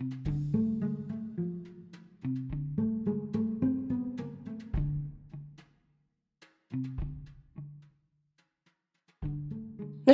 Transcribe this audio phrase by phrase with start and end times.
[0.00, 0.06] Ну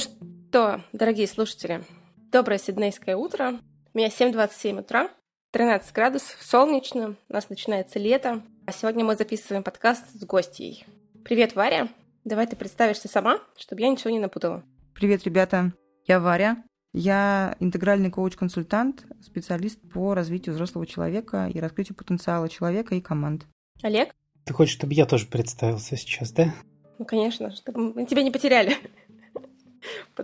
[0.00, 1.84] что, дорогие слушатели,
[2.32, 3.60] доброе сиднейское утро.
[3.94, 5.08] У меня 7.27 утра,
[5.52, 8.42] 13 градусов, солнечно, у нас начинается лето.
[8.66, 10.84] А сегодня мы записываем подкаст с гостьей.
[11.24, 11.88] Привет, Варя.
[12.24, 14.64] Давай ты представишься сама, чтобы я ничего не напутала.
[14.94, 15.72] Привет, ребята.
[16.06, 16.64] Я Варя.
[16.98, 23.46] Я интегральный коуч-консультант, специалист по развитию взрослого человека и раскрытию потенциала человека и команд.
[23.82, 24.14] Олег?
[24.44, 26.54] Ты хочешь, чтобы я тоже представился сейчас, да?
[26.98, 28.76] Ну, конечно, чтобы мы тебя не потеряли.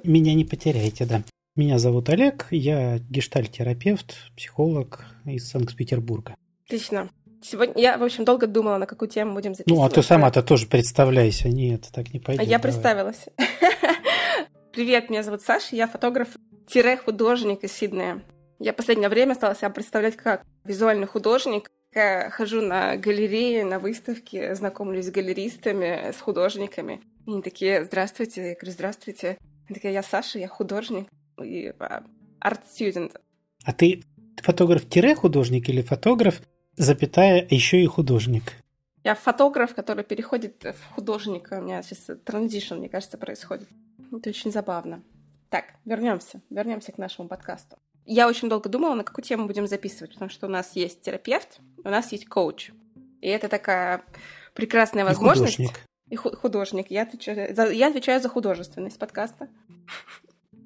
[0.04, 1.22] Меня не потеряете, да.
[1.54, 6.34] Меня зовут Олег, я гештальтерапевт, психолог из Санкт-Петербурга.
[6.64, 7.10] Отлично.
[7.42, 9.78] Сегодня я, в общем, долго думала, на какую тему будем записывать.
[9.78, 11.48] Ну, а ты сама-то тоже представляйся.
[11.48, 12.40] Нет, так не пойдет.
[12.40, 12.62] А я давай.
[12.62, 13.26] представилась.
[14.72, 18.22] Привет, меня зовут Саша, я фотограф-художник из Сиднея.
[18.62, 21.68] Я последнее время стала себя представлять как визуальный художник.
[21.92, 27.02] Я хожу на галереи, на выставки, знакомлюсь с галеристами, с художниками.
[27.26, 28.50] И они такие, здравствуйте.
[28.50, 29.38] Я говорю, здравствуйте.
[29.66, 31.08] Они такие, я Саша, я художник
[31.42, 31.74] и
[32.38, 33.20] арт-студент.
[33.64, 34.04] А ты
[34.40, 36.40] фотограф-художник или фотограф,
[36.76, 38.52] запятая, еще и художник?
[39.02, 41.58] Я фотограф, который переходит в художника.
[41.58, 43.68] У меня сейчас транзишн, мне кажется, происходит.
[44.12, 45.02] Это очень забавно.
[45.50, 46.40] Так, вернемся.
[46.48, 47.76] Вернемся к нашему подкасту.
[48.04, 51.60] Я очень долго думала, на какую тему будем записывать, потому что у нас есть терапевт,
[51.84, 52.70] у нас есть коуч.
[53.20, 54.04] И это такая
[54.54, 55.60] прекрасная возможность.
[55.60, 55.88] И художник.
[56.08, 56.90] И художник.
[56.90, 59.48] Я отвечаю, за, я отвечаю за художественность подкаста.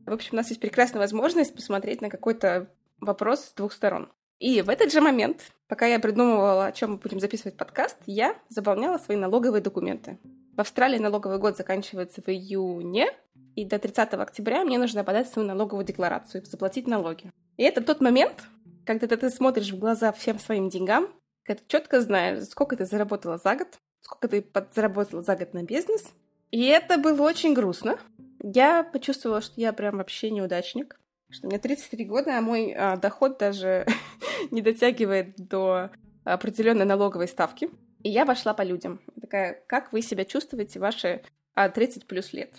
[0.06, 2.69] В общем, у нас есть прекрасная возможность посмотреть на какой-то
[3.01, 4.11] вопрос с двух сторон.
[4.39, 8.37] И в этот же момент, пока я придумывала, о чем мы будем записывать подкаст, я
[8.48, 10.19] заполняла свои налоговые документы.
[10.56, 13.09] В Австралии налоговый год заканчивается в июне,
[13.57, 17.33] и до 30 октября мне нужно подать свою налоговую декларацию, заплатить налоги.
[17.57, 18.45] И это тот момент,
[18.85, 21.09] когда ты, смотришь в глаза всем своим деньгам,
[21.43, 25.62] когда ты четко знаешь, сколько ты заработала за год, сколько ты заработала за год на
[25.62, 26.12] бизнес.
[26.51, 27.99] И это было очень грустно.
[28.43, 31.00] Я почувствовала, что я прям вообще неудачник,
[31.31, 33.87] что мне 33 года, а мой а, доход даже
[34.50, 35.91] не дотягивает до
[36.25, 37.71] определенной налоговой ставки.
[38.03, 39.00] И я пошла по людям.
[39.21, 41.23] такая, как вы себя чувствуете ваши
[41.55, 42.53] а, 30 плюс лет?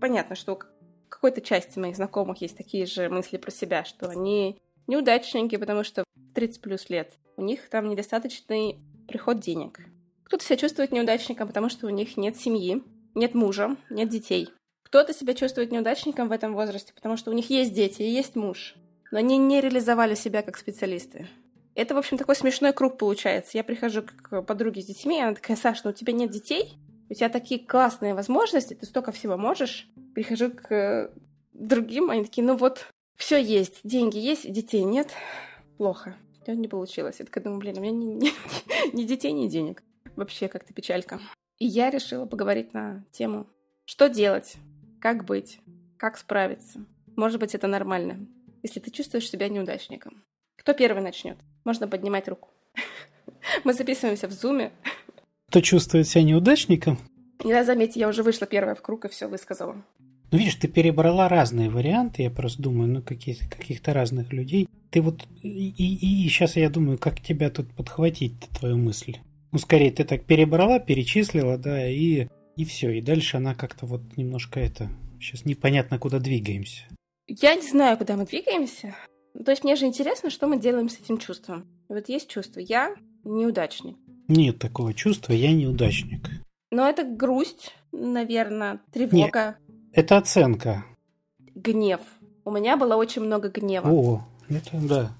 [0.00, 0.60] Понятно, что у
[1.08, 6.04] какой-то части моих знакомых есть такие же мысли про себя, что они неудачники, потому что
[6.34, 7.12] 30 плюс лет.
[7.36, 9.80] У них там недостаточный приход денег.
[10.24, 12.82] Кто-то себя чувствует неудачником, потому что у них нет семьи,
[13.14, 14.50] нет мужа, нет детей.
[14.84, 18.36] Кто-то себя чувствует неудачником в этом возрасте, потому что у них есть дети и есть
[18.36, 18.74] муж.
[19.10, 21.28] Но они не реализовали себя как специалисты.
[21.74, 23.56] Это, в общем, такой смешной круг получается.
[23.56, 26.78] Я прихожу к подруге с детьми, и она такая, Саш, ну у тебя нет детей?
[27.10, 29.88] У тебя такие классные возможности, ты столько всего можешь.
[30.14, 31.10] Прихожу к
[31.52, 32.86] другим, они такие, ну вот,
[33.16, 35.10] все есть, деньги есть, детей нет.
[35.76, 36.16] Плохо.
[36.46, 37.16] У не получилось.
[37.18, 38.30] Я такая думаю, блин, у меня ни, ни,
[38.96, 39.82] ни детей, ни денег.
[40.16, 41.20] Вообще как-то печалька.
[41.58, 43.46] И я решила поговорить на тему,
[43.84, 44.56] что делать,
[45.00, 45.60] как быть,
[45.98, 46.84] как справиться.
[47.16, 48.26] Может быть, это нормально,
[48.62, 50.24] если ты чувствуешь себя неудачником.
[50.56, 51.36] Кто первый начнет?
[51.64, 52.48] Можно поднимать руку.
[53.64, 54.72] Мы записываемся в зуме.
[55.48, 56.98] Кто чувствует себя неудачником?
[57.42, 59.76] Да, заметьте, я уже вышла первая в круг и все высказала.
[60.30, 64.68] Ну, видишь, ты перебрала разные варианты, я просто думаю, ну, каких-то, каких-то разных людей.
[64.90, 69.16] Ты вот, и, и, и сейчас я думаю, как тебя тут подхватить твою мысль.
[69.52, 72.90] Ну, скорее, ты так перебрала, перечислила, да, и, и все.
[72.90, 74.90] И дальше она как-то вот немножко это...
[75.18, 76.84] Сейчас непонятно, куда двигаемся.
[77.26, 78.94] Я не знаю, куда мы двигаемся.
[79.44, 81.66] То есть мне же интересно, что мы делаем с этим чувством.
[81.88, 82.94] Вот есть чувство «я
[83.24, 83.96] неудачник».
[84.28, 86.30] Нет такого чувства «я неудачник».
[86.70, 89.56] Но это грусть, наверное, тревога.
[89.66, 90.84] Нет, это оценка.
[91.54, 92.00] Гнев.
[92.44, 93.88] У меня было очень много гнева.
[93.88, 95.12] О, это да.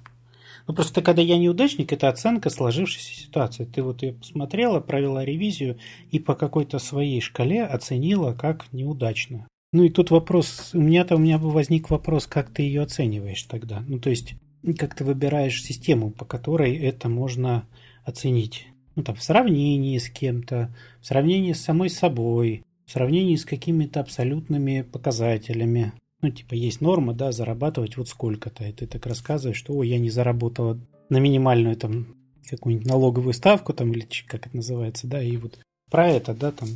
[0.67, 3.65] Ну, просто когда я неудачник, это оценка сложившейся ситуации.
[3.65, 5.79] Ты вот ее посмотрела, провела ревизию
[6.11, 9.49] и по какой-то своей шкале оценила как неудачно.
[9.73, 13.43] Ну и тут вопрос, у меня-то у меня бы возник вопрос, как ты ее оцениваешь
[13.45, 13.83] тогда.
[13.87, 14.35] Ну, то есть,
[14.79, 17.66] как ты выбираешь систему, по которой это можно
[18.04, 18.69] оценить.
[18.98, 24.00] Ну, там, в сравнении с кем-то, в сравнении с самой собой, в сравнении с какими-то
[24.00, 28.65] абсолютными показателями ну, типа, есть норма, да, зарабатывать вот сколько-то.
[28.65, 30.80] И ты так рассказываешь, что, ой, я не заработала
[31.10, 32.16] на минимальную там
[32.50, 36.68] какую-нибудь налоговую ставку там или как это называется, да, и вот про это, да, там,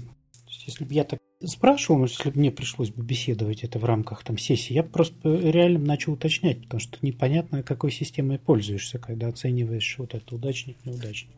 [0.65, 4.23] если бы я так спрашивал, ну, если бы мне пришлось бы беседовать это в рамках
[4.23, 9.27] там сессии, я бы просто реально начал уточнять, потому что непонятно, какой системой пользуешься, когда
[9.27, 11.35] оцениваешь вот это удачник-неудачник.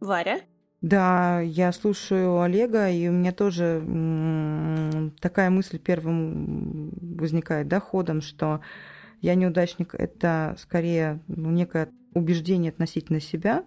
[0.00, 0.40] Варя?
[0.82, 3.82] Да, я слушаю Олега, и у меня тоже
[5.20, 8.60] такая мысль первым возникает доходом, что
[9.20, 13.64] я неудачник, это скорее ну, некое убеждение относительно себя.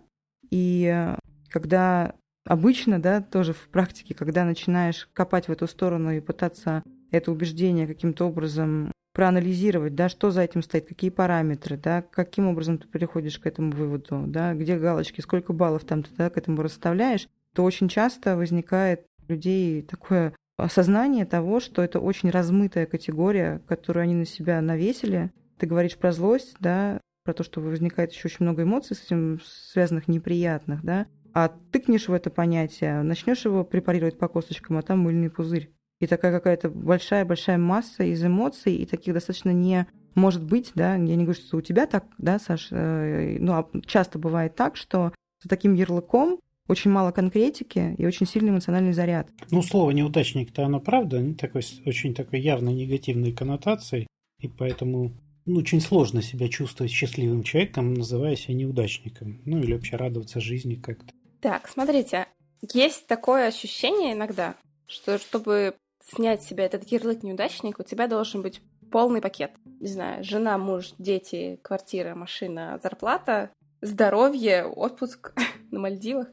[0.51, 1.15] И
[1.49, 2.13] когда
[2.45, 7.87] обычно, да, тоже в практике, когда начинаешь копать в эту сторону и пытаться это убеждение
[7.87, 13.37] каким-то образом проанализировать, да, что за этим стоит, какие параметры, да, каким образом ты приходишь
[13.37, 17.65] к этому выводу, да, где галочки, сколько баллов там ты да, к этому расставляешь, то
[17.65, 24.15] очень часто возникает у людей такое осознание того, что это очень размытая категория, которую они
[24.15, 25.33] на себя навесили.
[25.57, 29.41] Ты говоришь про злость, да, про то, что возникает еще очень много эмоций с этим
[29.43, 34.99] связанных неприятных, да, а тыкнешь в это понятие, начнешь его препарировать по косточкам, а там
[34.99, 35.73] мыльный пузырь.
[35.99, 41.15] И такая какая-то большая-большая масса из эмоций, и таких достаточно не может быть, да, я
[41.15, 45.13] не говорю, что у тебя так, да, Саш, э, ну, а часто бывает так, что
[45.41, 49.29] за таким ярлыком очень мало конкретики и очень сильный эмоциональный заряд.
[49.49, 54.07] Ну, слово неудачник-то оно правда, такой, очень такой явно негативной коннотацией,
[54.39, 55.13] и поэтому
[55.45, 59.41] ну, очень сложно себя чувствовать счастливым человеком, называя себя неудачником.
[59.45, 61.11] Ну, или вообще радоваться жизни как-то.
[61.41, 62.27] Так, смотрите,
[62.73, 64.55] есть такое ощущение иногда,
[64.85, 65.75] что чтобы
[66.09, 68.61] снять с себя этот ярлык неудачник, у тебя должен быть
[68.91, 69.51] полный пакет.
[69.79, 73.51] Не знаю, жена, муж, дети, квартира, машина, зарплата,
[73.81, 75.33] здоровье, отпуск
[75.71, 76.27] на Мальдивах.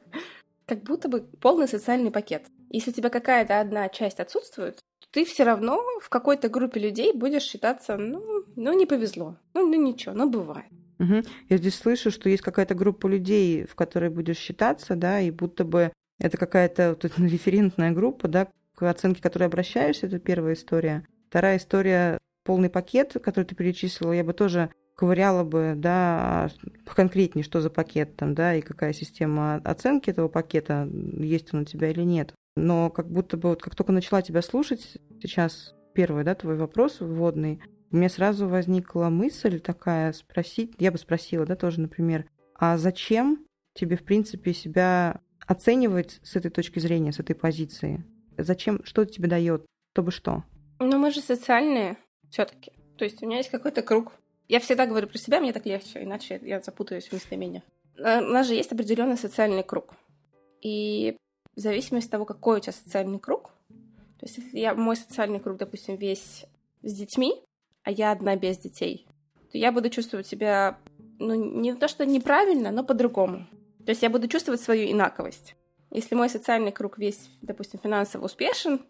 [0.67, 2.47] Как будто бы полный социальный пакет.
[2.71, 4.81] Если у тебя какая-то одна часть отсутствует,
[5.13, 9.75] ты все равно в какой-то группе людей будешь считаться, ну, ну не повезло, ну, ну
[9.81, 10.67] ничего, ну бывает.
[10.99, 11.23] Угу.
[11.49, 15.65] Я здесь слышу, что есть какая-то группа людей, в которой будешь считаться, да, и будто
[15.65, 21.05] бы это какая-то вот референтная группа, да, к оценке которой обращаешься, это первая история.
[21.29, 26.49] Вторая история полный пакет, который ты перечислила, я бы тоже ковыряла бы, да,
[26.87, 30.89] конкретнее, что за пакет там, да, и какая система оценки этого пакета,
[31.19, 32.33] есть он у тебя или нет.
[32.57, 37.01] Но как будто бы вот как только начала тебя слушать, сейчас первый, да, твой вопрос
[37.01, 42.25] вводный, у меня сразу возникла мысль такая спросить, я бы спросила, да, тоже, например,
[42.55, 43.45] а зачем
[43.75, 48.05] тебе, в принципе, себя оценивать с этой точки зрения, с этой позиции?
[48.39, 49.65] Зачем, что это тебе дает?
[49.95, 50.45] Чтобы что?
[50.79, 51.97] Ну, мы же социальные
[52.31, 52.73] все-таки.
[52.99, 54.13] То есть у меня есть какой-то круг
[54.49, 57.65] я всегда говорю про себя, мне так легче, иначе я запутаюсь в местоимениях.
[57.99, 59.95] Э, у нас же есть определенный социальный круг.
[60.63, 61.17] И
[61.55, 65.41] в зависимости от того, какой у тебя социальный круг, то есть если я, мой социальный
[65.41, 66.47] круг, допустим, весь
[66.83, 67.43] с детьми,
[67.83, 69.07] а я одна без детей,
[69.51, 70.79] то я буду чувствовать себя,
[71.19, 73.47] ну, не то что неправильно, но по-другому.
[73.85, 75.57] То есть я буду чувствовать свою инаковость.
[75.97, 78.83] Если мой социальный круг весь, допустим, финансово успешен,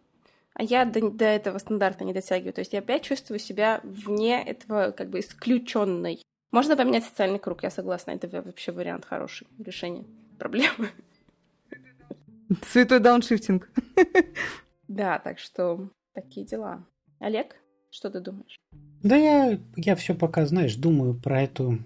[0.55, 2.53] а я до, до этого стандарта не дотягиваю.
[2.53, 6.21] То есть я опять чувствую себя вне этого как бы исключенной.
[6.51, 8.11] Можно поменять социальный круг, я согласна.
[8.11, 10.05] Это вообще вариант хороший решения
[10.37, 10.91] проблемы.
[12.67, 13.71] Святой дауншифтинг.
[14.89, 16.85] Да, так что такие дела.
[17.21, 17.55] Олег,
[17.91, 18.57] что ты думаешь?
[19.05, 21.79] Да я, я все пока, знаешь, думаю про эту...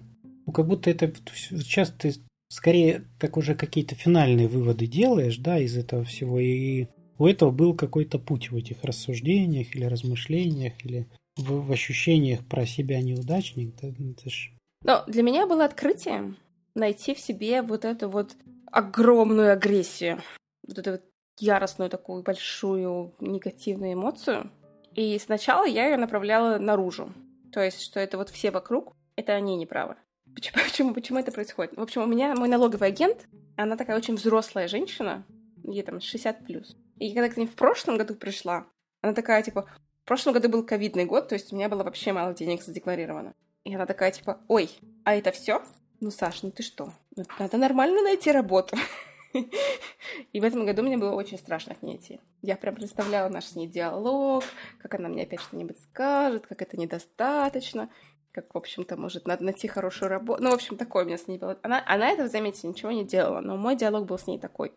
[0.47, 2.13] Ну, как будто это сейчас ты
[2.51, 6.37] скорее так уже какие-то финальные выводы делаешь, да, из этого всего.
[6.39, 6.87] И
[7.17, 11.07] у этого был какой-то путь в этих рассуждениях или размышлениях, или
[11.37, 13.73] в, в ощущениях про себя неудачник.
[13.81, 14.51] Да, это ж...
[14.83, 16.37] Но для меня было открытием
[16.75, 18.35] найти в себе вот эту вот
[18.69, 20.21] огромную агрессию,
[20.67, 21.03] вот эту вот
[21.39, 24.51] яростную такую большую негативную эмоцию.
[24.93, 27.13] И сначала я ее направляла наружу.
[27.53, 29.95] То есть, что это вот все вокруг, это они не правы.
[30.33, 31.75] Почему, почему, почему это происходит?
[31.75, 35.25] В общем, у меня мой налоговый агент, она такая очень взрослая женщина,
[35.63, 36.75] ей там 60 плюс.
[36.99, 38.67] И когда к ней в прошлом году пришла,
[39.01, 39.67] она такая, типа,
[40.03, 43.33] в прошлом году был ковидный год, то есть у меня было вообще мало денег задекларировано.
[43.63, 44.69] И она такая, типа, ой,
[45.03, 45.63] а это все?
[45.99, 46.91] Ну, Саш, ну ты что?
[47.15, 48.75] Ну, надо нормально найти работу.
[50.33, 52.19] И в этом году мне было очень страшно к ней идти.
[52.41, 54.43] Я прям представляла наш с ней диалог,
[54.79, 57.89] как она мне опять что-нибудь скажет, как это недостаточно,
[58.31, 60.41] как, в общем-то, может, надо найти хорошую работу.
[60.41, 61.57] Ну, в общем, такое у меня с ней было.
[61.61, 64.71] Она, она этого, заметьте, ничего не делала, но мой диалог был с ней такой.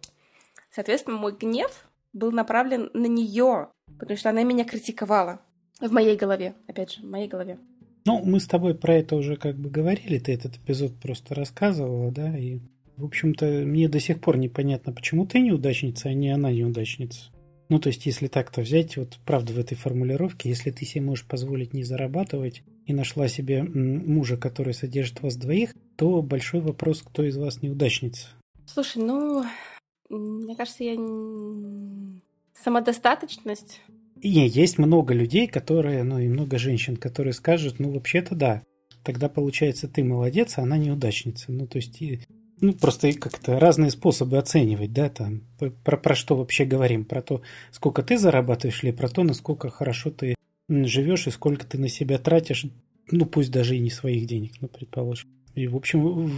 [0.70, 3.68] Соответственно, мой гнев был направлен на нее,
[3.99, 5.40] потому что она меня критиковала.
[5.80, 7.58] В моей голове, опять же, в моей голове.
[8.06, 12.12] Ну, мы с тобой про это уже как бы говорили, ты этот эпизод просто рассказывала,
[12.12, 12.61] да, и,
[12.96, 17.30] в общем-то, мне до сих пор непонятно, почему ты неудачница, а не она неудачница.
[17.70, 21.26] Ну, то есть, если так-то взять, вот правда в этой формулировке, если ты себе можешь
[21.26, 27.22] позволить не зарабатывать и нашла себе мужа, который содержит вас двоих, то большой вопрос, кто
[27.24, 28.28] из вас неудачница.
[28.66, 29.44] Слушай, ну,
[30.08, 30.96] мне кажется, я...
[32.54, 33.80] Самодостаточность.
[34.20, 38.62] И есть много людей, которые, ну и много женщин, которые скажут, ну вообще-то да.
[39.02, 41.52] Тогда получается ты молодец, а она неудачница.
[41.52, 42.02] Ну то есть,
[42.60, 47.42] ну просто как-то разные способы оценивать, да, там, про, про что вообще говорим, про то,
[47.70, 50.34] сколько ты зарабатываешь или про то, насколько хорошо ты
[50.68, 52.66] живешь и сколько ты на себя тратишь
[53.11, 55.30] ну пусть даже и не своих денег, ну предположим.
[55.54, 56.30] И, в общем,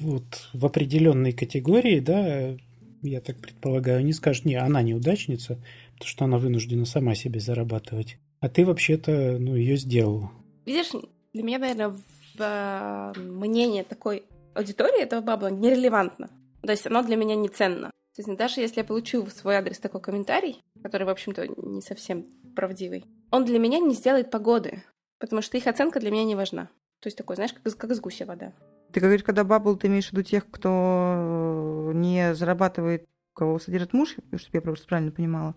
[0.00, 2.56] вот в определенной категории, да,
[3.02, 5.58] я так предполагаю, они скажут, не, она неудачница,
[5.94, 8.18] потому что она вынуждена сама себе зарабатывать.
[8.40, 10.30] А ты вообще-то, ну, ее сделала.
[10.66, 10.90] Видишь,
[11.32, 12.02] для меня, наверное, в,
[12.38, 16.28] э, мнение такой аудитории этого бабла нерелевантно.
[16.62, 17.90] То есть оно для меня не ценно.
[18.14, 21.80] То есть даже если я получу в свой адрес такой комментарий, который, в общем-то, не
[21.80, 24.82] совсем правдивый, он для меня не сделает погоды,
[25.18, 26.70] потому что их оценка для меня не важна.
[27.00, 28.52] То есть такой, знаешь, как, как с гуся вода.
[28.92, 34.16] Ты говоришь, когда бабл, ты имеешь в виду тех, кто не зарабатывает, кого содержит муж,
[34.36, 35.54] чтобы я просто правильно понимала?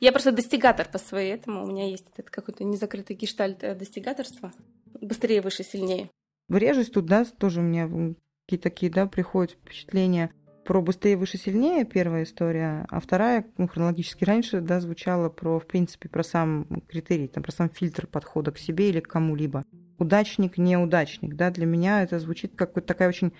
[0.00, 1.64] Я просто достигатор по своей этому.
[1.64, 4.52] У меня есть этот какой-то незакрытый гештальт э, достигаторства.
[5.00, 6.10] Быстрее, выше, сильнее.
[6.48, 8.14] Врежусь тут, да, тоже у меня
[8.46, 10.32] какие-то такие, да, приходят впечатления
[10.64, 15.66] про быстрее, выше, сильнее первая история, а вторая, ну, хронологически раньше, да, звучала про, в
[15.66, 19.64] принципе, про сам критерий, там, про сам фильтр подхода к себе или к кому-либо.
[19.98, 23.32] Удачник, неудачник, да, для меня это звучит как вот такая очень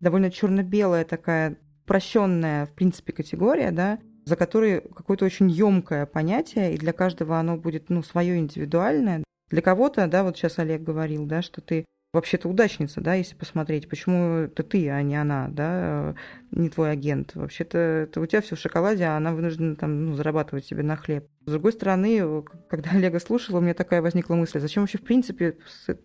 [0.00, 6.78] довольно черно-белая такая прощенная, в принципе, категория, да, за которой какое-то очень емкое понятие, и
[6.78, 9.22] для каждого оно будет, ну, свое индивидуальное.
[9.50, 13.88] Для кого-то, да, вот сейчас Олег говорил, да, что ты вообще-то удачница, да, если посмотреть,
[13.88, 16.14] почему это ты, а не она, да,
[16.52, 17.34] не твой агент.
[17.34, 21.26] Вообще-то у тебя все в шоколаде, а она вынуждена там ну, зарабатывать себе на хлеб.
[21.44, 25.58] С другой стороны, когда Олега слушала, у меня такая возникла мысль, зачем вообще в принципе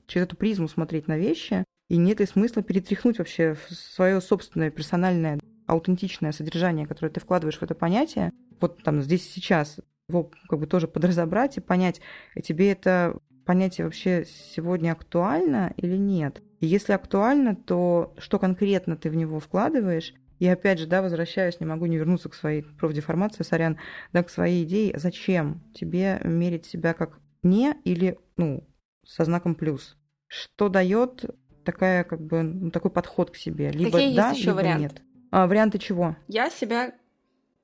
[0.08, 5.40] через эту призму смотреть на вещи, и нет ли смысла перетряхнуть вообще свое собственное персональное
[5.68, 10.66] аутентичное содержание, которое ты вкладываешь в это понятие, вот там здесь сейчас, его как бы
[10.66, 12.02] тоже подразобрать и понять,
[12.42, 16.44] тебе это понятие вообще сегодня актуально или нет.
[16.60, 20.14] И если актуально, то что конкретно ты в него вкладываешь?
[20.38, 23.80] И опять же, да, возвращаюсь, не могу не вернуться к своей профдеформации, сорян,
[24.14, 24.94] да, к своей идее.
[25.00, 28.68] Зачем тебе мерить себя как не или, ну,
[29.04, 29.98] со знаком плюс?
[30.28, 31.26] Что дает
[31.66, 33.72] такая, как бы, ну, такой подход к себе?
[33.72, 34.82] Либо Какие да, есть еще либо варианты?
[34.84, 35.02] нет.
[35.32, 36.16] А, варианты чего?
[36.28, 36.94] Я себя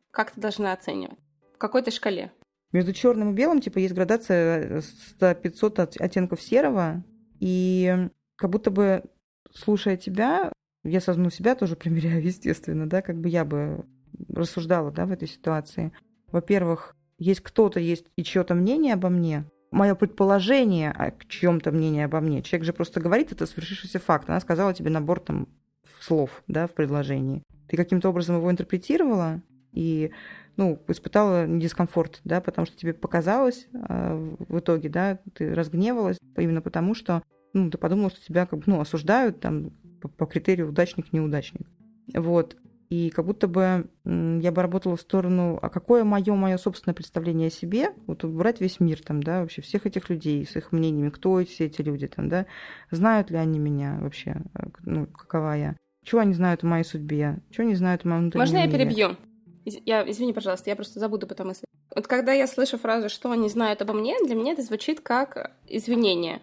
[0.09, 1.19] как-то должна оценивать.
[1.53, 2.31] В какой-то шкале.
[2.75, 4.81] Между черным и белым, типа, есть градация
[5.21, 7.05] 100-500 оттенков серого,
[7.39, 9.05] и как будто бы,
[9.53, 10.51] слушая тебя,
[10.83, 13.85] я сознаю себя тоже примеряю, естественно, да, как бы я бы
[14.27, 15.93] рассуждала, да, в этой ситуации.
[16.33, 22.19] Во-первых, есть кто-то, есть и чье-то мнение обо мне, мое предположение о чьем-то мнении обо
[22.19, 22.43] мне.
[22.43, 24.29] Человек же просто говорит, это свершившийся факт.
[24.29, 25.47] Она сказала тебе набор там
[26.01, 27.41] слов, да, в предложении.
[27.69, 29.41] Ты каким-то образом его интерпретировала
[29.75, 30.11] и,
[30.57, 36.61] ну, испытала дискомфорт, да, потому что тебе показалось э, в итоге, да, ты разгневалась именно
[36.61, 37.21] потому, что,
[37.53, 41.67] ну, ты подумала, что тебя как бы, ну, осуждают там по, по критерию удачник-неудачник.
[42.13, 42.55] Вот.
[42.89, 47.47] И как будто бы я бы работала в сторону, а какое мое мое собственное представление
[47.47, 51.09] о себе, вот брать весь мир там, да, вообще всех этих людей с их мнениями,
[51.09, 52.45] кто все эти люди там, да,
[52.91, 55.75] знают ли они меня вообще, э, ну, какова я.
[56.03, 57.39] Чего они знают о моей судьбе?
[57.49, 58.77] Чего они знают о моем внутреннем Можно я мире?
[58.77, 59.17] перебью?
[59.65, 61.65] Я, извини, пожалуйста, я просто забуду потом мысль.
[61.93, 65.55] Вот когда я слышу фразу «что они знают обо мне», для меня это звучит как
[65.67, 66.41] извинение.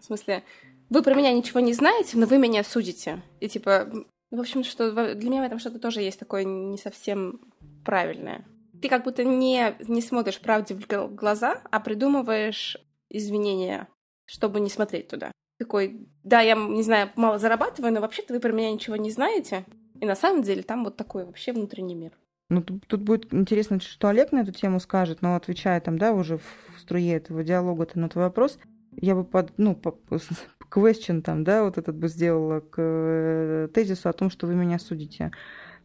[0.00, 0.42] В смысле,
[0.90, 3.22] вы про меня ничего не знаете, но вы меня судите.
[3.40, 3.88] И типа,
[4.30, 7.40] в общем, что для меня в этом что-то тоже есть такое не совсем
[7.84, 8.44] правильное.
[8.80, 12.76] Ты как будто не, не смотришь правде в глаза, а придумываешь
[13.08, 13.88] извинения,
[14.26, 18.52] чтобы не смотреть туда такой, да, я, не знаю, мало зарабатываю, но вообще-то вы про
[18.52, 19.64] меня ничего не знаете.
[20.00, 22.12] И на самом деле там вот такой вообще внутренний мир.
[22.48, 26.12] Ну, тут, тут будет интересно, что Олег на эту тему скажет, но отвечая там, да,
[26.12, 28.58] уже в струе этого диалога-то на твой вопрос,
[28.92, 29.98] я бы под, ну, по,
[31.24, 35.32] там, да, вот этот бы сделала к э, тезису о том, что вы меня судите.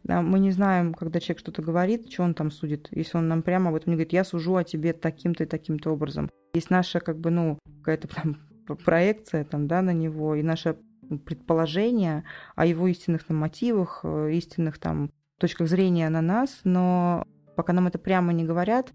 [0.04, 2.88] Да, мы не знаем, когда человек что-то говорит, что он там судит.
[2.90, 5.90] Если он нам прямо об этом не говорит, я сужу о тебе таким-то и таким-то
[5.90, 6.28] образом.
[6.54, 8.38] Есть наша, как бы, ну, какая-то там
[8.84, 10.76] проекция там, да, на него и наше
[11.24, 12.24] предположение
[12.56, 15.10] о его истинных там, мотивах, э, истинных там
[15.42, 18.92] точках зрения на нас, но пока нам это прямо не говорят,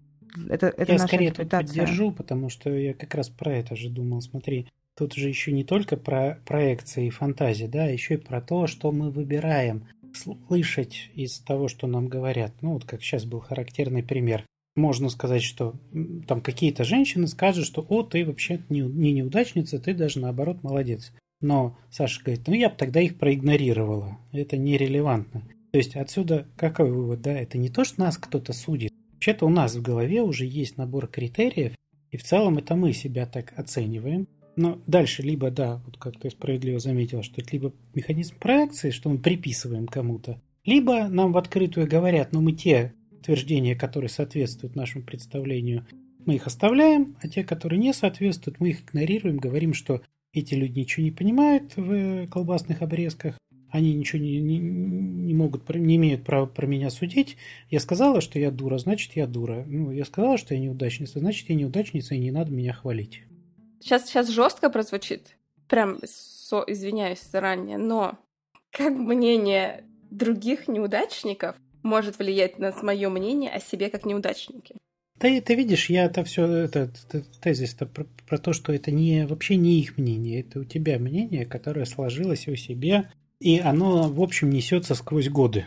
[0.48, 3.88] это, это я наша скорее тут поддержу, потому что я как раз про это же
[3.88, 4.20] думал.
[4.20, 8.66] Смотри, тут же еще не только про проекции и фантазии, да, еще и про то,
[8.66, 12.52] что мы выбираем слышать из того, что нам говорят.
[12.60, 14.44] Ну, вот как сейчас был характерный пример
[14.78, 15.74] можно сказать, что
[16.26, 21.12] там какие-то женщины скажут, что о, ты вообще не, не неудачница, ты даже наоборот молодец.
[21.40, 24.18] Но Саша говорит, ну я бы тогда их проигнорировала.
[24.32, 25.42] Это нерелевантно.
[25.70, 27.32] То есть отсюда какой вывод, да?
[27.32, 28.92] Это не то, что нас кто-то судит.
[29.12, 31.74] Вообще-то у нас в голове уже есть набор критериев,
[32.10, 34.28] и в целом это мы себя так оцениваем.
[34.56, 39.08] Но дальше либо, да, вот как ты справедливо заметил, что это либо механизм проекции, что
[39.08, 45.04] мы приписываем кому-то, либо нам в открытую говорят, ну мы те утверждения, которые соответствуют нашему
[45.04, 45.86] представлению,
[46.24, 50.80] мы их оставляем, а те, которые не соответствуют, мы их игнорируем, говорим, что эти люди
[50.80, 53.38] ничего не понимают в колбасных обрезках,
[53.70, 57.36] они ничего не, не, не могут, не имеют права про меня судить.
[57.70, 59.64] Я сказала, что я дура, значит, я дура.
[59.66, 63.22] Ну, я сказала, что я неудачница, значит, я неудачница, и не надо меня хвалить.
[63.80, 65.36] Сейчас, сейчас жестко прозвучит.
[65.68, 68.18] Прям, со, извиняюсь заранее, но
[68.70, 74.74] как мнение других неудачников может влиять на мое мнение о себе как неудачнике?
[75.20, 78.92] Да и ты видишь, я это все, это, это тезис про, про то, что это
[78.92, 83.10] не вообще не их мнение, это у тебя мнение, которое сложилось у себя
[83.40, 85.66] и оно, в общем, несется сквозь годы.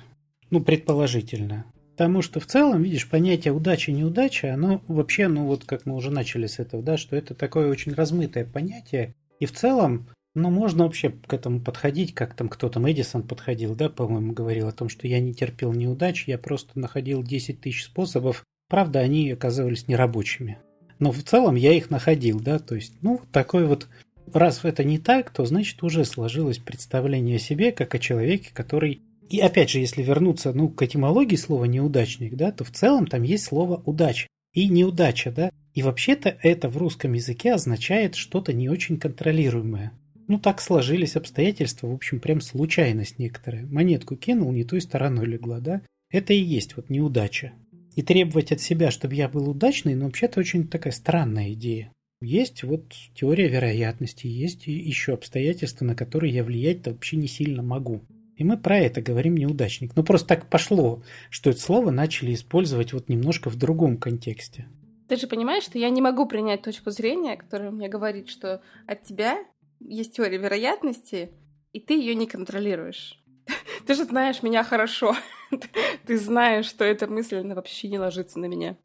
[0.50, 1.66] Ну, предположительно.
[1.92, 6.48] Потому что в целом, видишь, понятие удача-неудача, оно вообще, ну вот как мы уже начали
[6.48, 9.14] с этого, да, что это такое очень размытое понятие.
[9.40, 13.76] И в целом, ну, можно вообще к этому подходить, как там кто там, Эдисон подходил,
[13.76, 17.84] да, по-моему, говорил о том, что я не терпел неудач, я просто находил 10 тысяч
[17.84, 18.46] способов.
[18.70, 20.58] Правда, они оказывались нерабочими.
[21.00, 23.90] Но в целом я их находил, да, то есть, ну, такой вот
[24.36, 29.02] раз это не так, то значит уже сложилось представление о себе как о человеке, который...
[29.30, 33.24] И опять же, если вернуться ну, к этимологии слова «неудачник», да, то в целом там
[33.24, 38.70] есть слово «удача» и «неудача», да, и вообще-то это в русском языке означает что-то не
[38.70, 39.94] очень контролируемое.
[40.28, 43.66] Ну, так сложились обстоятельства, в общем, прям случайность некоторая.
[43.66, 45.82] Монетку кинул, не той стороной легла, да?
[46.10, 47.54] Это и есть вот неудача.
[47.96, 51.92] И требовать от себя, чтобы я был удачный, ну, вообще-то очень такая странная идея.
[52.22, 58.02] Есть вот теория вероятности, есть еще обстоятельства, на которые я влиять-то вообще не сильно могу.
[58.38, 59.96] И мы про это говорим неудачник.
[59.96, 64.68] Но просто так пошло, что это слово начали использовать вот немножко в другом контексте.
[65.08, 69.04] Ты же понимаешь, что я не могу принять точку зрения, которая мне говорит, что от
[69.04, 69.44] тебя
[69.80, 71.32] есть теория вероятности,
[71.74, 73.20] и ты ее не контролируешь.
[73.88, 75.16] Ты же знаешь меня хорошо.
[76.06, 78.78] Ты знаешь, что эта мысль вообще не ложится на меня.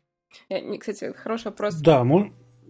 [0.81, 1.77] Кстати, хороший вопрос.
[1.77, 2.03] Да,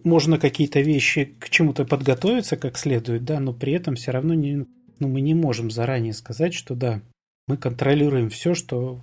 [0.03, 4.65] можно какие-то вещи к чему-то подготовиться как следует, да, но при этом все равно не,
[4.99, 7.01] ну, мы не можем заранее сказать, что да,
[7.47, 8.99] мы контролируем все, что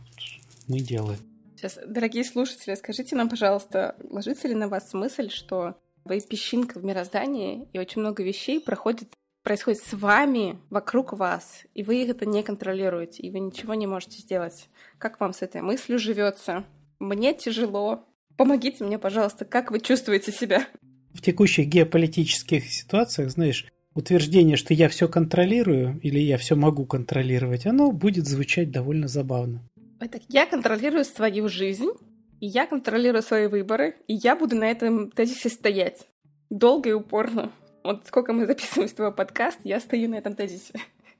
[0.68, 1.18] мы делаем.
[1.56, 6.84] Сейчас, дорогие слушатели, скажите нам, пожалуйста, ложится ли на вас мысль, что вы песчинка в
[6.84, 9.08] мироздании, и очень много вещей проходит,
[9.42, 13.86] происходит с вами, вокруг вас, и вы их это не контролируете, и вы ничего не
[13.86, 14.68] можете сделать.
[14.98, 16.64] Как вам с этой мыслью живется?
[16.98, 20.66] Мне тяжело, Помогите мне, пожалуйста, как вы чувствуете себя?
[21.14, 27.66] В текущих геополитических ситуациях, знаешь, утверждение, что я все контролирую или я все могу контролировать,
[27.66, 29.62] оно будет звучать довольно забавно.
[30.00, 31.90] Это я контролирую свою жизнь,
[32.40, 36.08] и я контролирую свои выборы, и я буду на этом тезисе стоять.
[36.50, 37.52] Долго и упорно.
[37.84, 40.74] Вот сколько мы записываем с твоего подкаст, я стою на этом тезисе.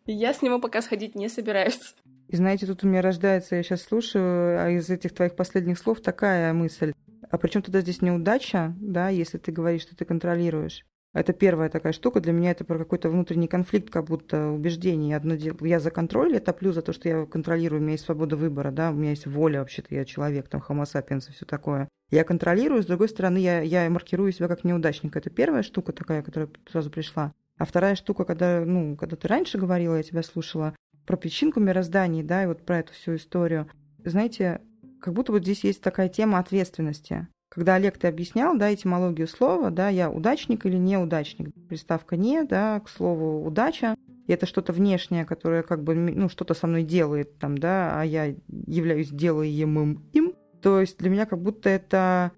[0.07, 1.95] И я с него пока сходить не собираюсь.
[2.29, 6.01] И знаете, тут у меня рождается, я сейчас слушаю, а из этих твоих последних слов
[6.01, 6.93] такая мысль.
[7.31, 10.85] А причем тогда здесь неудача, да, если ты говоришь, что ты контролируешь.
[11.15, 12.21] Это первая такая штука.
[12.21, 15.17] Для меня это про какой-то внутренний конфликт, как будто убеждение.
[15.17, 18.05] Одно дело, я за контроль, я топлю за то, что я контролирую, у меня есть
[18.05, 21.89] свобода выбора, да, у меня есть воля вообще-то, я человек, там, homo и все такое.
[22.11, 25.17] Я контролирую, с другой стороны, я, я маркирую себя как неудачник.
[25.17, 27.33] Это первая штука такая, которая сразу пришла.
[27.57, 30.75] А вторая штука, когда, ну, когда ты раньше говорила, я тебя слушала,
[31.07, 33.69] про песчинку мироздания, да, и вот про эту всю историю.
[34.05, 34.61] Знаете,
[35.05, 37.29] как будто вот здесь есть такая тема ответственности.
[37.51, 41.51] Когда Олег ты объяснял, да, этимологию слова, да, я удачник или неудачник.
[41.69, 43.97] Приставка «не», да, к слову «удача».
[44.27, 48.03] И это что-то внешнее, которое как бы, ну, что-то со мной делает там, да, а
[48.03, 50.33] я являюсь делаемым им.
[50.63, 52.33] То есть для меня как будто это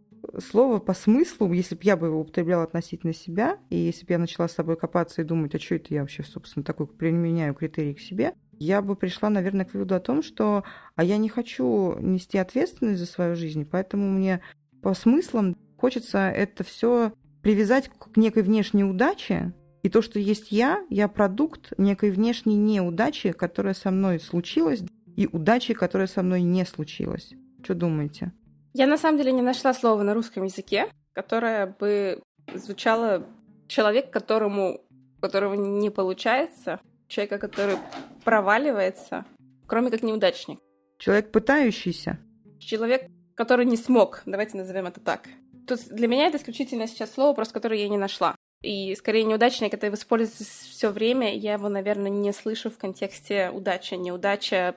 [0.50, 4.18] слово по смыслу, если бы я бы его употребляла относительно себя, и если бы я
[4.18, 7.94] начала с собой копаться и думать, а что это я вообще, собственно, такой применяю критерий
[7.94, 10.64] к себе, я бы пришла, наверное, к выводу о том, что
[10.94, 14.40] а я не хочу нести ответственность за свою жизнь, поэтому мне
[14.82, 20.84] по смыслам хочется это все привязать к некой внешней удаче, и то, что есть я,
[20.90, 24.82] я продукт некой внешней неудачи, которая со мной случилась,
[25.16, 27.32] и удачи, которая со мной не случилась.
[27.62, 28.32] Что думаете?
[28.74, 32.20] Я на самом деле не нашла слова на русском языке, которое бы
[32.54, 33.26] звучало
[33.68, 34.80] человек, которому
[35.20, 37.76] которого не получается, человека, который
[38.24, 39.24] проваливается,
[39.66, 40.58] кроме как неудачник.
[40.98, 42.18] Человек пытающийся.
[42.58, 45.28] Человек, который не смог, давайте назовем это так.
[45.66, 48.34] Тут для меня это исключительно сейчас слово, просто которое я не нашла.
[48.62, 51.36] И скорее неудачник это используется все время.
[51.36, 54.76] Я его, наверное, не слышу в контексте удача, неудача,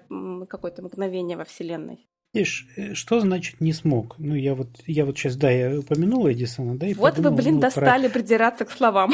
[0.50, 2.06] какое-то мгновение во Вселенной.
[2.34, 4.16] Видишь, э, что значит не смог?
[4.20, 7.42] Ну, я вот, я вот сейчас, да, я упомянула Эдисона, да, и Вот подумал, вы,
[7.42, 8.14] блин, ну, достали про...
[8.20, 9.14] придираться к словам.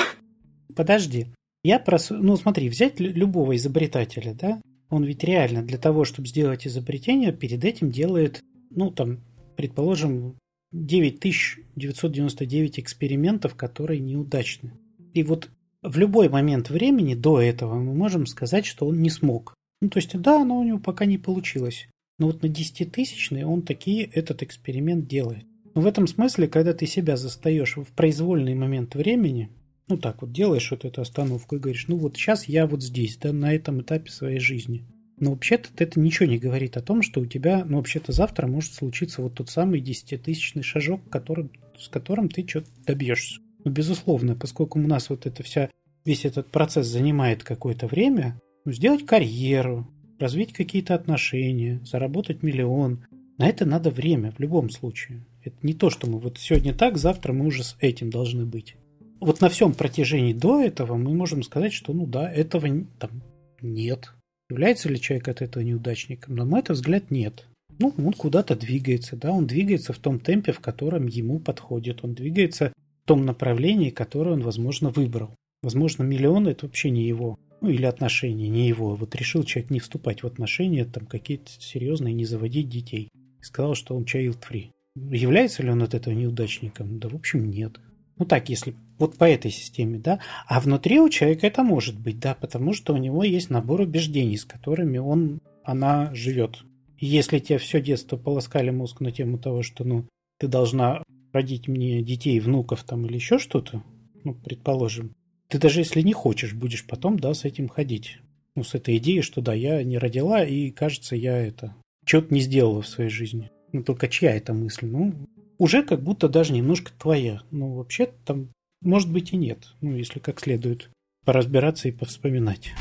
[0.76, 1.28] Подожди.
[1.66, 2.12] Я прос...
[2.12, 4.62] Ну, смотри, взять любого изобретателя, да?
[4.92, 9.22] Он ведь реально для того, чтобы сделать изобретение, перед этим делает, ну, там,
[9.58, 10.38] предположим,
[10.74, 14.74] 9999 экспериментов, которые неудачны.
[15.14, 15.50] И вот
[15.82, 19.56] в любой момент времени до этого мы можем сказать, что он не смог.
[19.82, 21.88] Ну, то есть, да, но у него пока не получилось.
[22.20, 25.48] Но вот на десятитысячный он такие этот эксперимент делает.
[25.74, 29.50] Но в этом смысле, когда ты себя застаешь в произвольный момент времени,
[29.88, 33.18] ну так вот делаешь вот эту остановку и говоришь, ну вот сейчас я вот здесь,
[33.18, 34.86] да, на этом этапе своей жизни.
[35.18, 38.74] Но вообще-то это ничего не говорит о том, что у тебя, ну вообще-то завтра может
[38.74, 43.40] случиться вот тот самый десятитысячный шажок, который, с которым ты что-то добьешься.
[43.64, 45.70] Ну, безусловно, поскольку у нас вот это вся,
[46.04, 49.88] весь этот процесс занимает какое-то время, ну, сделать карьеру,
[50.20, 53.06] развить какие-то отношения, заработать миллион,
[53.38, 55.26] на это надо время в любом случае.
[55.44, 58.76] Это не то, что мы вот сегодня так, завтра мы уже с этим должны быть.
[59.20, 62.68] Вот на всем протяжении до этого мы можем сказать, что ну да, этого
[63.00, 63.22] там
[63.62, 64.12] нет.
[64.50, 66.36] Является ли человек от этого неудачником?
[66.36, 67.46] На мой взгляд, нет.
[67.80, 72.04] Ну, он куда-то двигается, да, он двигается в том темпе, в котором ему подходит.
[72.04, 72.72] Он двигается
[73.04, 75.36] в том направлении, которое он, возможно, выбрал.
[75.62, 77.38] Возможно, миллион– это вообще не его.
[77.62, 78.96] Ну, или отношения, не его.
[78.96, 83.10] Вот решил человек не вступать в отношения, там, какие-то серьезные, не заводить детей.
[83.42, 84.70] И сказал, что он child-free.
[84.96, 87.00] Является ли он от этого неудачником?
[87.00, 87.80] Да, в общем, нет.
[88.18, 90.20] Ну так, если вот по этой системе, да.
[90.48, 94.38] А внутри у человека это может быть, да, потому что у него есть набор убеждений,
[94.38, 96.64] с которыми он, она живет.
[96.98, 100.06] Если тебе все детство полоскали мозг на тему того, что, ну,
[100.40, 101.04] ты должна
[101.34, 103.84] родить мне детей, внуков там или еще что-то,
[104.24, 105.14] ну, предположим,
[105.50, 108.20] ты даже если не хочешь, будешь потом, да, с этим ходить.
[108.56, 112.40] Ну, с этой идеей, что да, я не родила, и кажется, я это что-то не
[112.40, 113.52] сделала в своей жизни.
[113.74, 114.86] Ну, только чья это мысль?
[114.86, 115.14] Ну,
[115.58, 117.42] уже как будто даже немножко твоя.
[117.52, 118.50] Ну, вообще там,
[118.82, 119.68] может быть, и нет.
[119.82, 120.90] Ну, если как следует
[121.26, 122.74] поразбираться и повспоминать.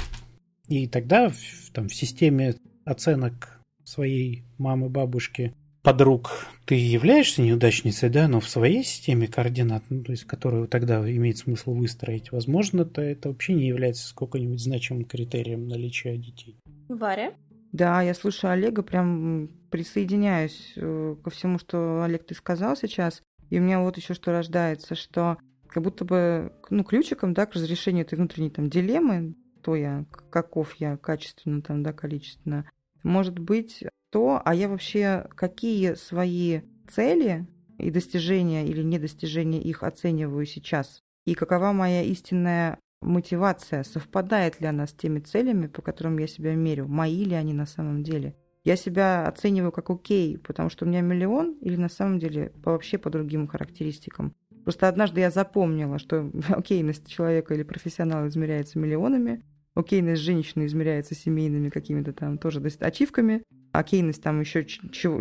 [0.68, 8.26] И тогда в, там, в системе оценок своей мамы, бабушки, подруг ты являешься неудачницей, да,
[8.26, 13.02] но в своей системе координат, ну, то есть которую тогда имеет смысл выстроить, возможно, то
[13.02, 16.57] это вообще не является сколько-нибудь значимым критерием наличия детей.
[16.88, 17.35] Варя?
[17.72, 23.20] Да, я слушаю Олега, прям присоединяюсь э, ко всему, что Олег ты сказал сейчас.
[23.50, 25.37] И у меня вот еще что рождается, что
[25.74, 30.74] как будто бы ну, ключиком да, к разрешению этой внутренней там, дилеммы, то я, каков
[30.74, 32.70] я качественно, там, да, количественно,
[33.02, 40.46] может быть то, а я вообще какие свои цели и достижения или недостижения их оцениваю
[40.46, 46.28] сейчас, и какова моя истинная мотивация, совпадает ли она с теми целями, по которым я
[46.28, 48.37] себя мерю, мои ли они на самом деле.
[48.62, 52.96] Я себя оцениваю как окей, потому что у меня миллион, или на самом деле вообще
[52.96, 54.34] по другим характеристикам.
[54.64, 59.42] Просто однажды я запомнила, что окейность человека или профессионала измеряется миллионами,
[59.74, 64.66] окейность женщины измеряется семейными какими-то там тоже ачивками, окейность там еще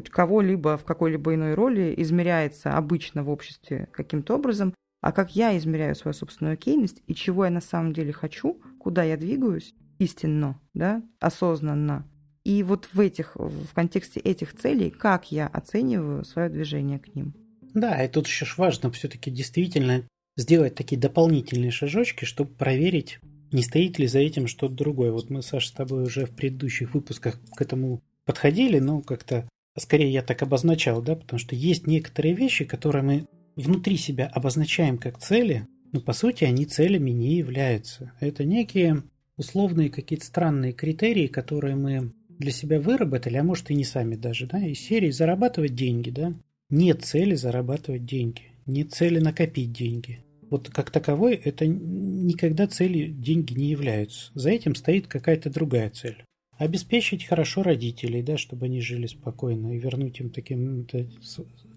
[0.10, 5.96] кого-либо в какой-либо иной роли измеряется обычно в обществе каким-то образом, а как я измеряю
[5.96, 11.04] свою собственную окейность и чего я на самом деле хочу, куда я двигаюсь истинно, да,
[11.20, 12.08] осознанно.
[12.44, 17.34] И вот в этих, в контексте этих целей, как я оцениваю свое движение к ним.
[17.74, 23.20] Да, и тут еще важно все-таки действительно сделать такие дополнительные шажочки, чтобы проверить,
[23.52, 25.12] не стоит ли за этим что-то другое.
[25.12, 30.12] Вот мы, Саша, с тобой уже в предыдущих выпусках к этому подходили, но как-то скорее
[30.12, 35.20] я так обозначал, да, потому что есть некоторые вещи, которые мы внутри себя обозначаем как
[35.20, 38.14] цели, но по сути они целями не являются.
[38.20, 39.04] Это некие
[39.38, 44.48] условные какие-то странные критерии, которые мы для себя выработали, а может и не сами даже,
[44.48, 46.34] да, из серии зарабатывать деньги, да.
[46.76, 50.24] Нет цели зарабатывать деньги, нет цели накопить деньги.
[50.50, 54.32] Вот как таковой это никогда целью деньги не являются.
[54.34, 56.24] За этим стоит какая-то другая цель.
[56.58, 60.88] Обеспечить хорошо родителей, да, чтобы они жили спокойно и вернуть им таким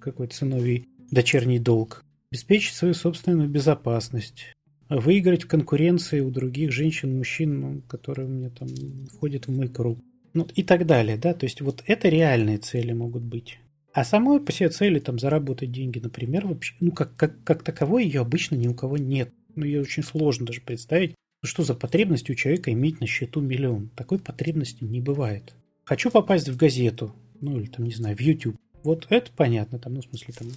[0.00, 2.02] какой-то сыновий дочерний долг.
[2.32, 4.54] Обеспечить свою собственную безопасность.
[4.88, 8.68] Выиграть в конкуренции у других женщин, мужчин, ну, которые у меня там
[9.12, 9.98] входят в мой круг.
[10.32, 13.58] Ну, и так далее, да, то есть вот это реальные цели могут быть.
[13.96, 18.04] А самой по себе цели там заработать деньги, например, вообще, ну, как, как, как таковой
[18.04, 19.32] ее обычно ни у кого нет.
[19.54, 23.88] Ну, ее очень сложно даже представить, что за потребность у человека иметь на счету миллион.
[23.96, 25.54] Такой потребности не бывает.
[25.84, 28.56] Хочу попасть в газету, ну, или там, не знаю, в YouTube.
[28.82, 30.48] Вот это понятно, там, ну, в смысле, там,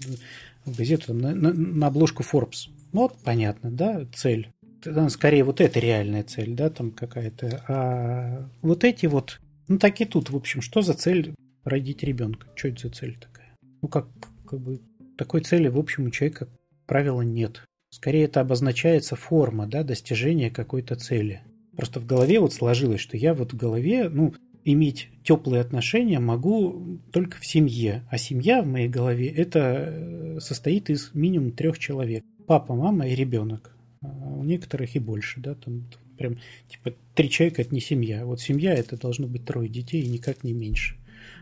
[0.65, 2.67] в газету, там, на, на, на обложку Forbes.
[2.91, 4.49] Вот понятно, да, цель.
[5.07, 7.63] Скорее, вот это реальная цель, да, там какая-то.
[7.69, 12.47] А вот эти вот ну, так и тут, в общем, что за цель родить ребенка?
[12.55, 13.55] Что это за цель такая?
[13.81, 14.07] Ну, как,
[14.47, 14.81] как бы,
[15.17, 16.49] такой цели, в общем, у человека, как
[16.85, 17.65] правило, нет.
[17.91, 21.41] Скорее, это обозначается форма, да, достижения какой-то цели.
[21.75, 26.99] Просто в голове вот сложилось, что я вот в голове, ну, иметь теплые отношения могу
[27.11, 28.03] только в семье.
[28.09, 32.23] А семья в моей голове это э, состоит из минимум трех человек.
[32.45, 33.75] Папа, мама и ребенок.
[34.01, 38.25] а у некоторых и больше, да, там прям типа три человека это не семья.
[38.25, 40.97] Вот семья это должно быть трое детей и никак не меньше.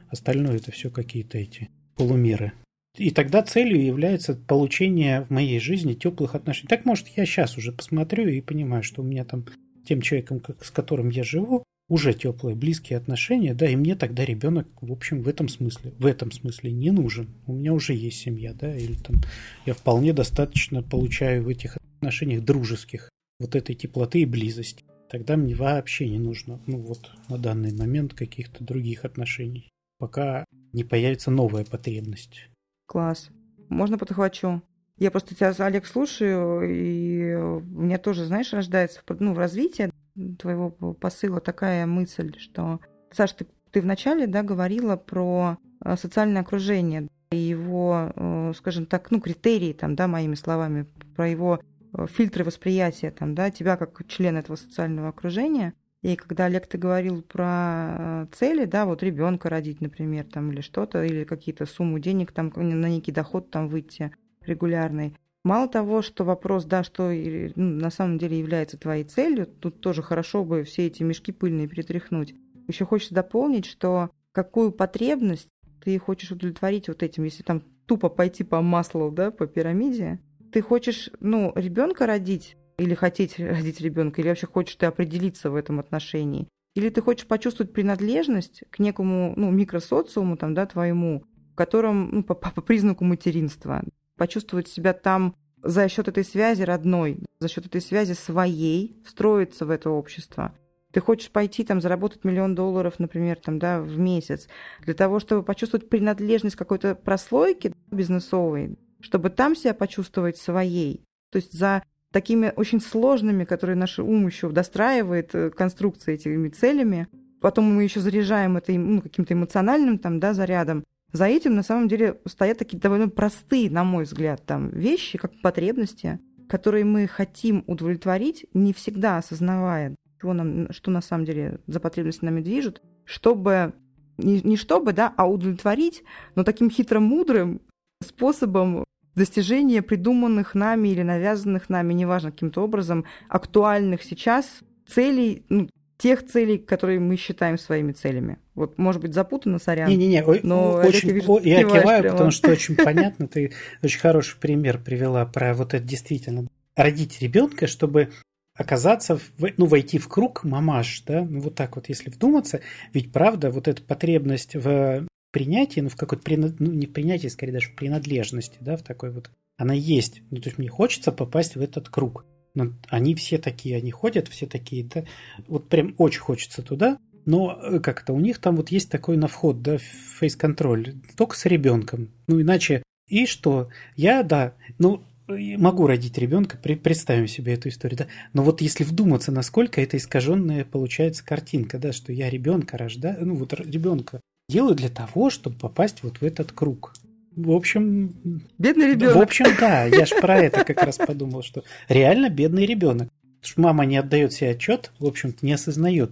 [0.09, 2.53] Остальное это все какие-то эти полумеры.
[2.97, 6.67] И тогда целью является получение в моей жизни теплых отношений.
[6.67, 9.45] Так, может, я сейчас уже посмотрю и понимаю, что у меня там
[9.85, 14.67] тем человеком, с которым я живу, уже теплые, близкие отношения, да, и мне тогда ребенок,
[14.81, 17.29] в общем, в этом смысле, в этом смысле не нужен.
[17.45, 19.21] У меня уже есть семья, да, или там
[19.65, 23.09] я вполне достаточно получаю в этих отношениях дружеских
[23.39, 24.83] вот этой теплоты и близости.
[25.09, 30.83] Тогда мне вообще не нужно, ну вот на данный момент каких-то других отношений, пока не
[30.83, 32.49] появится новая потребность.
[32.87, 33.29] Класс.
[33.69, 34.61] Можно подхвачу?
[34.97, 39.91] Я просто тебя, Олег, слушаю, и у меня тоже, знаешь, рождается ну, в развитии
[40.39, 42.79] твоего посыла такая мысль, что,
[43.11, 49.11] Саш, ты, ты вначале да, говорила про э, социальное окружение и его, э, скажем так,
[49.11, 51.59] ну, критерии, там, да, моими словами, про его
[52.05, 55.73] фильтры восприятия, там, да, тебя как член этого социального окружения.
[56.03, 61.03] И когда Олег ты говорил про цели, да, вот ребенка родить, например, там, или что-то,
[61.03, 64.11] или какие-то сумму денег там на некий доход там выйти
[64.45, 65.15] регулярный.
[65.43, 70.03] Мало того, что вопрос, да, что ну, на самом деле является твоей целью, тут тоже
[70.03, 72.35] хорошо бы все эти мешки пыльные перетряхнуть.
[72.67, 75.47] Еще хочется дополнить, что какую потребность
[75.83, 80.19] ты хочешь удовлетворить вот этим, если там тупо пойти по маслу, да, по пирамиде,
[80.51, 85.55] ты хочешь, ну, ребенка родить или хотеть родить ребенка, или вообще хочешь ты определиться в
[85.55, 91.55] этом отношении, или ты хочешь почувствовать принадлежность к некому, ну, микросоциуму, там, да, твоему, в
[91.55, 93.83] котором, ну, по, по признаку материнства?
[94.15, 99.71] Почувствовать себя там за счет этой связи родной, за счет этой связи своей, встроиться в
[99.71, 100.53] это общество.
[100.91, 104.47] Ты хочешь пойти там заработать миллион долларов, например, там, да, в месяц,
[104.81, 111.03] для того, чтобы почувствовать принадлежность какой-то прослойки бизнесовой, чтобы там себя почувствовать своей.
[111.31, 117.07] То есть за такими очень сложными, которые наш ум еще достраивает э, конструкции этими целями,
[117.41, 121.87] потом мы еще заряжаем это ну, каким-то эмоциональным там, да, зарядом, за этим на самом
[121.87, 127.63] деле стоят такие довольно простые, на мой взгляд, там вещи, как потребности, которые мы хотим
[127.67, 133.73] удовлетворить, не всегда осознавая, что, нам, что на самом деле за потребности нами движут, чтобы
[134.17, 136.03] не, не чтобы, да, а удовлетворить,
[136.35, 137.61] но таким хитро-мудрым
[138.01, 144.45] способом достижения придуманных нами или навязанных нами, неважно, каким-то образом, актуальных сейчас
[144.87, 148.37] целей, ну, тех целей, которые мы считаем своими целями.
[148.53, 149.89] Вот, может быть, запутанно, сорян.
[149.89, 152.15] Не-не-не, но очень, вижу, я киваю, прямо.
[152.15, 156.47] потому что очень понятно, ты очень хороший пример привела про вот это действительно.
[156.75, 158.11] Родить ребенка, чтобы
[158.55, 159.23] оказаться, в,
[159.57, 162.61] ну, войти в круг мамаш, да, ну, вот так вот, если вдуматься,
[162.93, 166.23] ведь правда, вот эта потребность в принятии, ну, в какой-то,
[166.59, 170.21] ну, не в принятии, скорее даже в принадлежности, да, в такой вот, она есть.
[170.31, 172.25] Ну, то есть мне хочется попасть в этот круг.
[172.53, 175.03] Но они все такие, они ходят, все такие, да.
[175.47, 176.97] Вот прям очень хочется туда.
[177.25, 181.35] Но э, как это, у них там вот есть такой на вход, да, фейс-контроль, только
[181.35, 182.09] с ребенком.
[182.27, 183.69] Ну, иначе, и что?
[183.95, 188.07] Я, да, ну, могу родить ребенка, представим себе эту историю, да.
[188.33, 193.35] Но вот если вдуматься, насколько это искаженная получается картинка, да, что я ребенка рождаю, ну
[193.35, 196.93] вот ребенка делаю для того, чтобы попасть вот в этот круг.
[197.35, 198.41] В общем...
[198.57, 199.15] Бедный ребенок.
[199.17, 203.09] В общем, да, я ж про это как раз подумал, что реально бедный ребенок.
[203.41, 206.11] Потому что мама не отдает себе отчет, в общем-то, не осознает,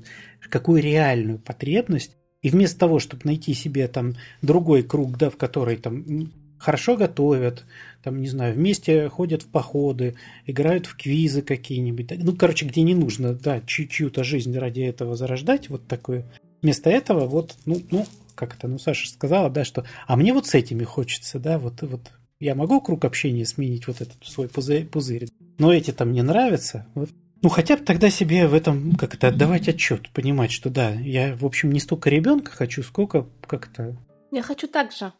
[0.50, 2.18] какую реальную потребность.
[2.42, 7.66] И вместо того, чтобы найти себе там другой круг, да, в который там хорошо готовят,
[8.04, 12.12] там, не знаю, вместе ходят в походы, играют в квизы какие-нибудь.
[12.22, 16.26] Ну, короче, где не нужно, да, чью-то жизнь ради этого зарождать, вот такое.
[16.62, 20.48] Вместо этого вот, ну, ну, как это, ну, Саша сказала, да, что, а мне вот
[20.48, 24.86] с этими хочется, да, вот, вот я могу круг общения сменить вот этот свой пузырь,
[24.86, 27.10] пузырь но эти там не нравятся, вот.
[27.42, 31.46] Ну, хотя бы тогда себе в этом как-то отдавать отчет, понимать, что да, я, в
[31.46, 33.96] общем, не столько ребенка хочу, сколько как-то...
[34.32, 35.14] Я хочу так же.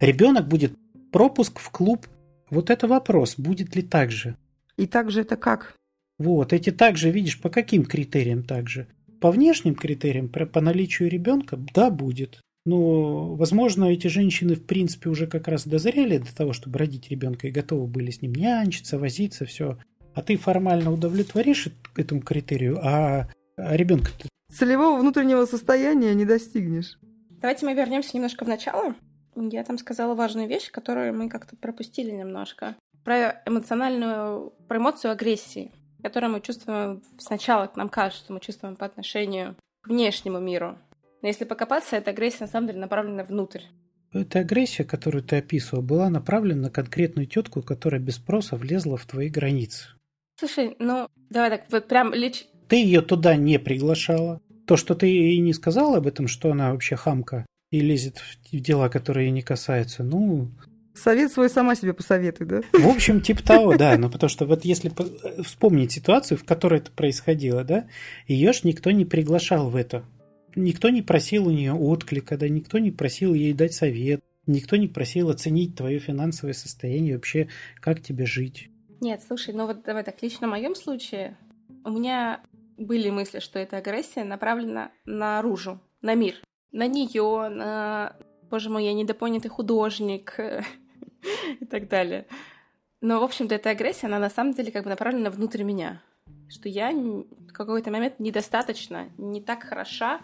[0.00, 0.72] Ребенок будет
[1.12, 2.06] пропуск в клуб.
[2.50, 4.36] Вот это вопрос, будет ли так же.
[4.76, 5.74] И так же это как?
[6.18, 8.88] Вот, эти также, видишь, по каким критериям также?
[9.20, 12.40] По внешним критериям, по наличию ребенка, да, будет.
[12.68, 17.48] Но, возможно, эти женщины, в принципе, уже как раз дозрели до того, чтобы родить ребенка
[17.48, 19.78] и готовы были с ним нянчиться, возиться, все.
[20.14, 23.26] А ты формально удовлетворишь этому критерию, а,
[23.56, 24.28] а ребенка ты...
[24.52, 26.98] Целевого внутреннего состояния не достигнешь.
[27.40, 28.94] Давайте мы вернемся немножко в начало.
[29.34, 32.76] Я там сказала важную вещь, которую мы как-то пропустили немножко.
[33.02, 39.56] Про эмоциональную, про эмоцию агрессии, которую мы чувствуем сначала, нам кажется, мы чувствуем по отношению
[39.80, 40.76] к внешнему миру.
[41.22, 43.62] Но если покопаться, эта агрессия на самом деле направлена внутрь.
[44.12, 49.04] Эта агрессия, которую ты описывал, была направлена на конкретную тетку, которая без спроса влезла в
[49.04, 49.88] твои границы.
[50.38, 52.46] Слушай, ну, давай так, вот прям лич...
[52.68, 54.40] Ты ее туда не приглашала.
[54.66, 58.60] То, что ты ей не сказала об этом, что она вообще хамка и лезет в
[58.60, 60.48] дела, которые ей не касаются, ну...
[60.94, 62.60] Совет свой сама себе посоветуй, да?
[62.72, 63.96] В общем, типа того, да.
[63.96, 64.90] Но потому что вот если
[65.42, 67.86] вспомнить ситуацию, в которой это происходило, да,
[68.26, 70.02] ее ж никто не приглашал в это.
[70.54, 74.88] Никто не просил у нее отклика, да, никто не просил ей дать совет, никто не
[74.88, 77.48] просил оценить твое финансовое состояние, вообще,
[77.80, 78.70] как тебе жить.
[79.00, 81.36] Нет, слушай, ну вот давай так, лично в моем случае
[81.84, 82.40] у меня
[82.76, 86.34] были мысли, что эта агрессия направлена наружу, на мир,
[86.72, 88.16] на нее, на,
[88.50, 90.38] боже мой, я недопонятый художник
[91.60, 92.26] и так далее.
[93.00, 96.02] Но, в общем-то, эта агрессия, она на самом деле как бы направлена внутрь меня.
[96.48, 100.20] Что я в какой-то момент недостаточно, не так хороша.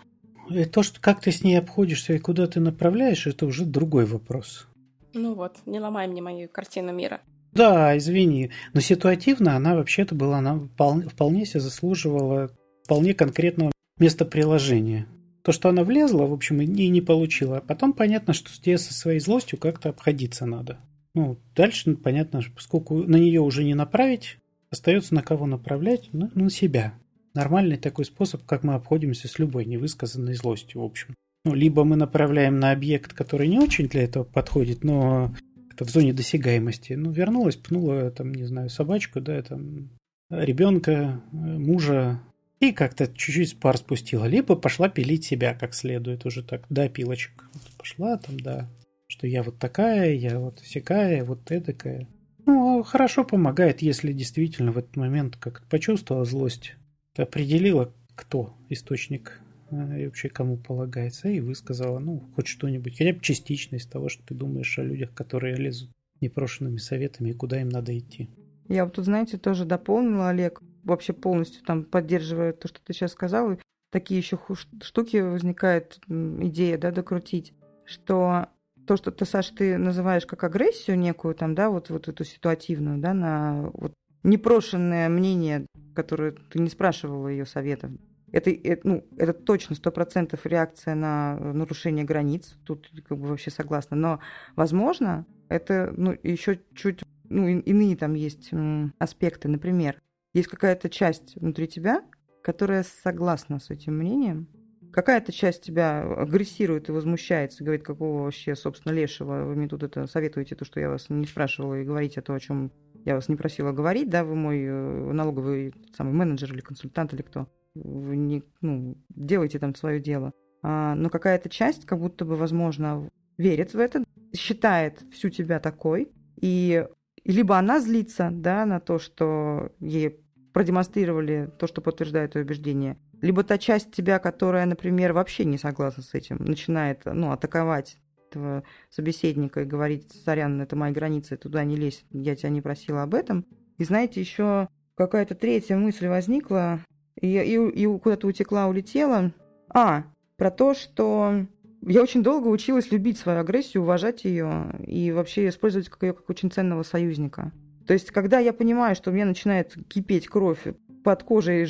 [0.51, 4.05] И то, что как ты с ней обходишься и куда ты направляешь, это уже другой
[4.05, 4.67] вопрос.
[5.13, 7.21] Ну вот, не ломай мне мою картину мира.
[7.53, 8.51] Да, извини.
[8.73, 12.51] Но ситуативно она вообще-то была, она вполне, вполне себе заслуживала
[12.85, 15.07] вполне конкретного места приложения.
[15.43, 17.59] То, что она влезла, в общем, и не получила.
[17.59, 20.79] А потом понятно, что тебе со своей злостью как-то обходиться надо.
[21.15, 24.39] Ну, дальше ну, понятно, поскольку на нее уже не направить,
[24.71, 26.95] остается на кого направлять, ну, на себя.
[27.35, 31.15] Нормальный такой способ, как мы обходимся с любой невысказанной злостью, в общем.
[31.45, 35.35] Ну, либо мы направляем на объект, который не очень для этого подходит, но
[35.79, 36.93] в зоне досягаемости.
[36.93, 39.91] Ну, вернулась, пнула, там, не знаю, собачку, да, там,
[40.31, 42.21] ребенка, мужа,
[42.61, 44.25] и как-то чуть-чуть пар спустила.
[44.25, 47.49] Либо пошла пилить себя как следует уже так, да, пилочек.
[47.53, 48.69] Вот пошла там, да,
[49.07, 52.09] что я вот такая, я вот всякая, вот эдакая.
[52.47, 56.77] Ну, а хорошо помогает, если действительно в этот момент как почувствовала злость,
[57.23, 59.41] определила, кто источник
[59.75, 64.09] Э, и вообще кому полагается, и высказала, ну, хоть что-нибудь, хотя бы частично из того,
[64.09, 68.31] что ты думаешь о людях, которые лезут непрошенными советами и куда им надо идти.
[68.69, 73.13] Я вот тут, знаете, тоже дополнила, Олег, вообще полностью там поддерживая то, что ты сейчас
[73.13, 73.59] сказал,
[73.91, 74.39] такие еще
[74.83, 77.53] штуки возникает идея, да, докрутить,
[77.85, 78.49] что
[78.87, 82.99] то, что ты, Саш, ты называешь как агрессию некую, там, да, вот, вот эту ситуативную,
[82.99, 83.93] да, на вот
[84.25, 87.91] непрошенное мнение, которое ты не спрашивала ее советов,
[88.33, 92.57] это, это, ну, это точно сто процентов реакция на нарушение границ.
[92.65, 93.97] Тут как бы вообще согласна.
[93.97, 94.19] Но,
[94.57, 98.51] возможно, это ну, еще чуть ну, иные там есть
[98.99, 99.49] аспекты.
[99.49, 100.01] Например,
[100.33, 102.03] есть какая-то часть внутри тебя,
[102.43, 104.49] которая согласна с этим мнением,
[104.93, 110.07] какая-то часть тебя агрессирует и возмущается, говорит, какого вообще, собственно, лешего вы мне тут это
[110.09, 112.73] советуете, то, что я вас не спрашивала, и говорите то, о чем
[113.05, 117.23] я вас не просила говорить, да, вы мой э, налоговый самый менеджер или консультант или
[117.23, 120.33] кто вы не, ну, делайте там свое дело.
[120.63, 126.13] А, но какая-то часть, как будто бы, возможно, верит в это, считает всю тебя такой,
[126.41, 126.87] и
[127.25, 130.21] либо она злится, да, на то, что ей
[130.53, 136.03] продемонстрировали то, что подтверждает ее убеждение, либо та часть тебя, которая, например, вообще не согласна
[136.03, 137.99] с этим, начинает, ну, атаковать
[138.35, 143.03] этого собеседника и говорить, сорян, это мои границы, туда не лезь, я тебя не просила
[143.03, 143.47] об этом.
[143.79, 146.81] И знаете, еще какая-то третья мысль возникла,
[147.21, 149.33] и, и, и куда-то утекла, улетела.
[149.69, 150.05] А,
[150.37, 151.47] про то, что
[151.83, 156.29] я очень долго училась любить свою агрессию, уважать ее и вообще использовать как ее как
[156.29, 157.53] очень ценного союзника.
[157.87, 160.63] То есть, когда я понимаю, что у меня начинает кипеть кровь
[161.05, 161.67] под кожей,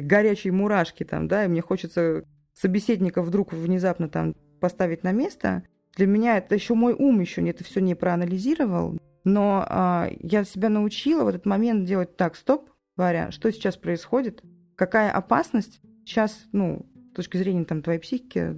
[0.00, 5.62] горячие мурашки там, да, и мне хочется собеседника вдруг внезапно там поставить на место,
[5.96, 10.68] для меня это еще мой ум еще это все не проанализировал, но а, я себя
[10.68, 14.42] научила в этот момент делать так, стоп, Варя, что сейчас происходит?
[14.78, 18.54] какая опасность сейчас, ну, с точки зрения там, твоей психики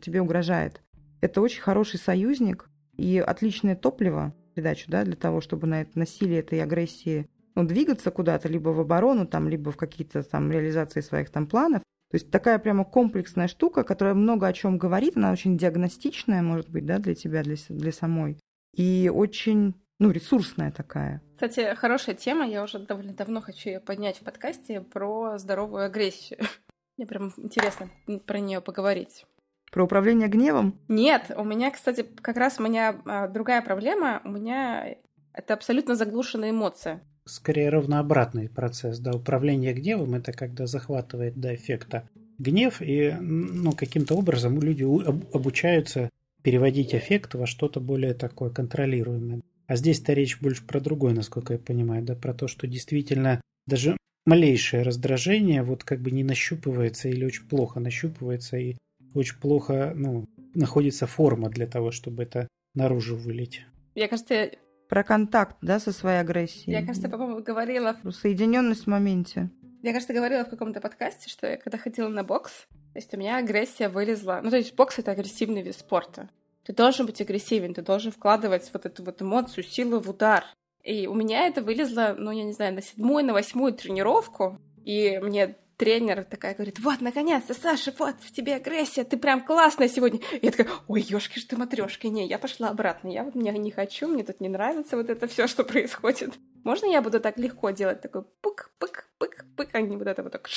[0.00, 0.80] тебе угрожает.
[1.20, 6.40] Это очень хороший союзник и отличное топливо, передачу, да, для того, чтобы на это насилие
[6.40, 11.28] этой агрессии ну, двигаться куда-то, либо в оборону, там, либо в какие-то там реализации своих
[11.30, 11.82] там планов.
[12.10, 16.70] То есть такая прямо комплексная штука, которая много о чем говорит, она очень диагностичная, может
[16.70, 18.38] быть, да, для тебя, для, для самой.
[18.74, 21.20] И очень ну, ресурсная такая.
[21.34, 26.40] Кстати, хорошая тема, я уже довольно давно хочу ее поднять в подкасте про здоровую агрессию.
[26.96, 27.90] Мне прям интересно
[28.26, 29.26] про нее поговорить.
[29.70, 30.80] Про управление гневом?
[30.88, 34.22] Нет, у меня, кстати, как раз у меня а, другая проблема.
[34.24, 34.96] У меня
[35.34, 37.02] это абсолютно заглушенная эмоция.
[37.28, 39.12] Скорее равнообратный процесс, да.
[39.12, 42.08] Управление гневом это когда захватывает до эффекта
[42.38, 46.10] гнев, и ну, каким-то образом люди обучаются
[46.42, 49.42] переводить эффект во что-то более такое контролируемое.
[49.66, 53.96] А здесь-то речь больше про другое, насколько я понимаю, да, про то, что действительно даже
[54.24, 58.76] малейшее раздражение вот как бы не нащупывается или очень плохо нащупывается и
[59.14, 63.62] очень плохо, ну, находится форма для того, чтобы это наружу вылить.
[63.94, 64.52] Я, кажется,
[64.88, 66.72] про контакт, да, со своей агрессией.
[66.72, 67.96] Я, кажется, по-моему, говорила...
[68.10, 69.50] Соединенность в моменте.
[69.82, 73.16] Я, кажется, говорила в каком-то подкасте, что я когда ходила на бокс, то есть у
[73.16, 74.40] меня агрессия вылезла...
[74.42, 76.28] Ну, то есть бокс— это агрессивный вид спорта.
[76.64, 80.44] Ты должен быть агрессивен, ты должен вкладывать вот эту вот эмоцию, силу в удар.
[80.82, 85.18] И у меня это вылезло, ну, я не знаю, на седьмую, на восьмую тренировку, и
[85.22, 90.20] мне тренер такая говорит, вот, наконец-то, Саша, вот, в тебе агрессия, ты прям классная сегодня.
[90.40, 93.52] И я такая, ой, ёшки ж ты матрешка, не, я пошла обратно, я вот меня
[93.52, 96.34] не хочу, мне тут не нравится вот это все, что происходит.
[96.64, 100.22] Можно я буду так легко делать, такой пык, пык, пык, пык, а не вот это
[100.22, 100.48] вот так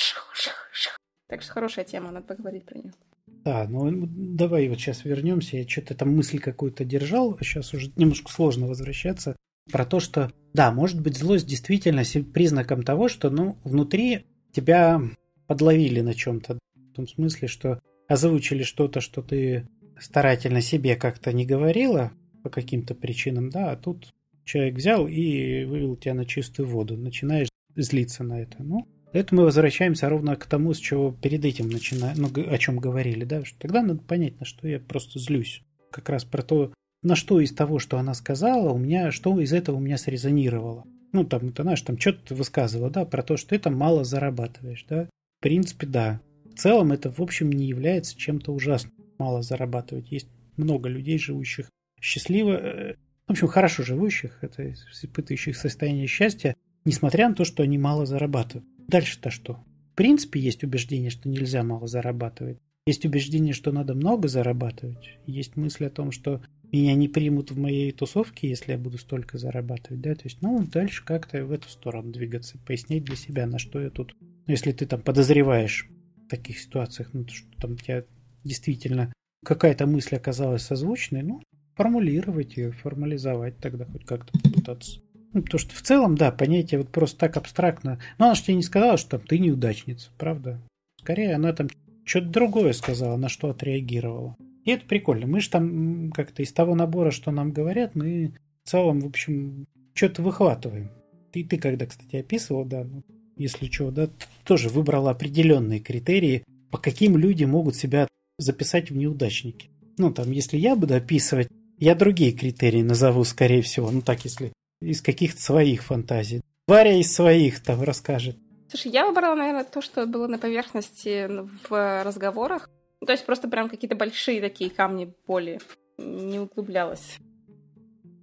[1.28, 2.92] Так что хорошая тема, надо поговорить про нее.
[3.26, 5.56] Да, ну давай вот сейчас вернемся.
[5.56, 9.36] Я что-то там мысль какую-то держал, а сейчас уже немножко сложно возвращаться.
[9.70, 12.02] Про то, что, да, может быть, злость действительно
[12.32, 15.00] признаком того, что, ну, внутри тебя
[15.46, 16.58] подловили на чем-то.
[16.74, 19.66] В том смысле, что озвучили что-то, что ты
[19.98, 24.12] старательно себе как-то не говорила по каким-то причинам, да, а тут
[24.44, 26.96] человек взял и вывел тебя на чистую воду.
[26.96, 28.62] Начинаешь злиться на это.
[28.62, 32.78] Ну, это мы возвращаемся ровно к тому, с чего перед этим начинаем, ну, о чем
[32.78, 35.62] говорили, да, что тогда надо понять, на что я просто злюсь.
[35.90, 36.72] Как раз про то,
[37.02, 40.84] на что из того, что она сказала, у меня, что из этого у меня срезонировало
[41.12, 44.04] ну, там, ты знаешь, там что-то ты высказывала, да, про то, что ты там мало
[44.04, 45.08] зарабатываешь, да.
[45.38, 46.20] В принципе, да.
[46.44, 50.10] В целом это, в общем, не является чем-то ужасным, мало зарабатывать.
[50.10, 51.68] Есть много людей, живущих
[52.02, 52.94] счастливо, э,
[53.26, 58.68] в общем, хорошо живущих, это испытывающих состояние счастья, несмотря на то, что они мало зарабатывают.
[58.88, 59.64] Дальше-то что?
[59.92, 62.58] В принципе, есть убеждение, что нельзя мало зарабатывать.
[62.86, 65.18] Есть убеждение, что надо много зарабатывать.
[65.26, 66.42] Есть мысль о том, что
[66.72, 70.64] меня не примут в моей тусовке, если я буду столько зарабатывать, да, то есть, ну,
[70.66, 74.72] дальше как-то в эту сторону двигаться, пояснить для себя, на что я тут, ну, если
[74.72, 75.88] ты там подозреваешь
[76.26, 78.04] в таких ситуациях, ну, что там у тебя
[78.42, 79.12] действительно
[79.44, 81.42] какая-то мысль оказалась созвучной, ну,
[81.74, 85.00] формулировать ее, формализовать тогда хоть как-то попытаться.
[85.32, 87.98] Ну, потому что в целом, да, понятие вот просто так абстрактно.
[88.18, 90.60] Но она же тебе не сказала, что там ты неудачница, правда?
[90.98, 91.68] Скорее, она там
[92.04, 94.36] что-то другое сказала, на что отреагировала.
[94.64, 95.26] И это прикольно.
[95.26, 98.34] Мы же там как-то из того набора, что нам говорят, мы
[98.64, 100.90] в целом, в общем, что-то выхватываем.
[101.32, 103.02] Ты, ты когда, кстати, описывал, да, ну,
[103.36, 104.08] если что, да,
[104.44, 108.06] тоже выбрала определенные критерии, по каким люди могут себя
[108.38, 109.70] записать в неудачники.
[109.98, 111.48] Ну, там, если я буду описывать,
[111.78, 113.90] я другие критерии назову, скорее всего.
[113.90, 116.42] Ну, так, если из каких-то своих фантазий.
[116.66, 118.36] Варя из своих там расскажет.
[118.68, 121.28] Слушай, я выбрала, наверное, то, что было на поверхности
[121.68, 122.70] в разговорах.
[123.02, 125.58] Ну, то есть просто прям какие-то большие такие камни боли.
[125.98, 127.18] Не углублялась.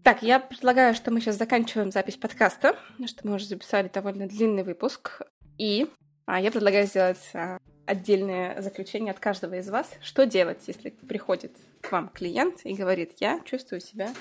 [0.05, 4.63] Так, я предлагаю, что мы сейчас заканчиваем запись подкаста, что мы уже записали довольно длинный
[4.63, 5.23] выпуск.
[5.57, 5.87] И
[6.25, 9.91] а, я предлагаю сделать а, отдельное заключение от каждого из вас.
[10.01, 14.13] Что делать, если приходит к вам клиент и говорит, я чувствую себя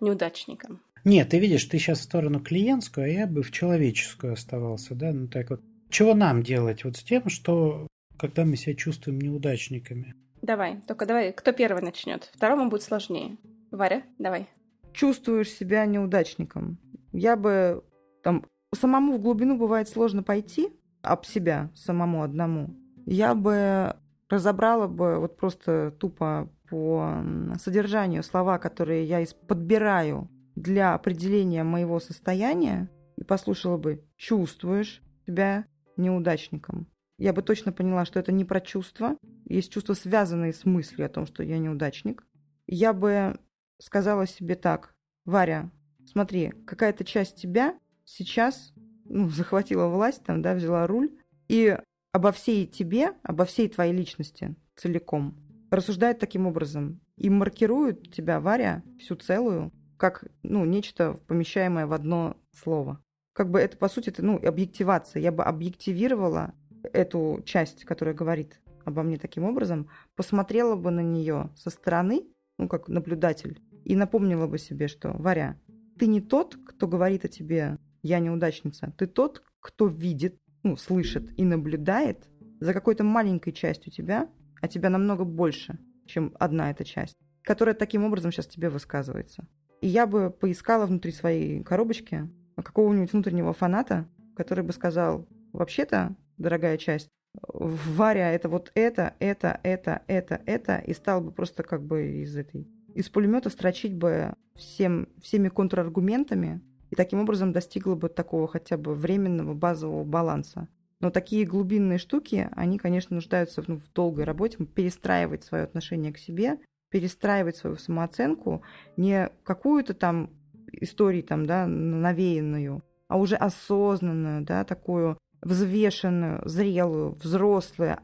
[0.00, 0.82] неудачником?
[1.04, 5.12] Нет, ты видишь, ты сейчас в сторону клиентскую, а я бы в человеческую оставался, да?
[5.12, 5.60] Ну так вот.
[5.90, 7.86] Чего нам делать вот с тем, что
[8.16, 10.14] когда мы себя чувствуем неудачниками.
[10.42, 12.30] Давай, только давай, кто первый начнет?
[12.34, 13.38] Второму будет сложнее.
[13.70, 14.48] Варя, давай.
[14.92, 16.78] Чувствуешь себя неудачником.
[17.12, 17.82] Я бы
[18.22, 18.44] там
[18.74, 20.68] самому в глубину бывает сложно пойти
[21.02, 22.74] об себя самому одному.
[23.06, 23.96] Я бы
[24.28, 27.22] разобрала бы вот просто тупо по
[27.58, 36.86] содержанию слова, которые я подбираю для определения моего состояния и послушала бы «чувствуешь себя неудачником»
[37.18, 39.16] я бы точно поняла, что это не про чувства.
[39.46, 42.26] Есть чувства, связанные с мыслью о том, что я неудачник.
[42.66, 43.38] Я бы
[43.78, 44.94] сказала себе так,
[45.24, 45.70] Варя,
[46.06, 48.72] смотри, какая-то часть тебя сейчас
[49.04, 51.10] ну, захватила власть, там, да, взяла руль,
[51.48, 51.76] и
[52.12, 55.38] обо всей тебе, обо всей твоей личности целиком
[55.70, 62.36] рассуждает таким образом и маркирует тебя, Варя, всю целую, как ну, нечто помещаемое в одно
[62.52, 63.00] слово.
[63.32, 65.20] Как бы это, по сути, ну, объективация.
[65.20, 66.54] Я бы объективировала
[66.92, 72.26] эту часть, которая говорит обо мне таким образом, посмотрела бы на нее со стороны,
[72.58, 75.58] ну, как наблюдатель, и напомнила бы себе, что, Варя,
[75.98, 81.30] ты не тот, кто говорит о тебе «я неудачница», ты тот, кто видит, ну, слышит
[81.38, 82.28] и наблюдает
[82.60, 84.28] за какой-то маленькой частью тебя,
[84.60, 89.46] а тебя намного больше, чем одна эта часть, которая таким образом сейчас тебе высказывается.
[89.80, 96.76] И я бы поискала внутри своей коробочки какого-нибудь внутреннего фаната, который бы сказал, вообще-то дорогая
[96.78, 97.08] часть.
[97.48, 102.36] Варя, это вот это, это, это, это, это, и стал бы просто как бы из
[102.36, 108.76] этой из пулемета строчить бы всем, всеми контраргументами, и таким образом достигла бы такого хотя
[108.76, 110.68] бы временного базового баланса.
[111.00, 116.18] Но такие глубинные штуки, они, конечно, нуждаются ну, в долгой работе, перестраивать свое отношение к
[116.18, 116.60] себе,
[116.90, 118.62] перестраивать свою самооценку,
[118.96, 120.30] не какую-то там
[120.72, 127.96] истории там, да, навеянную, а уже осознанную, да, такую взвешенную, зрелую, взрослую.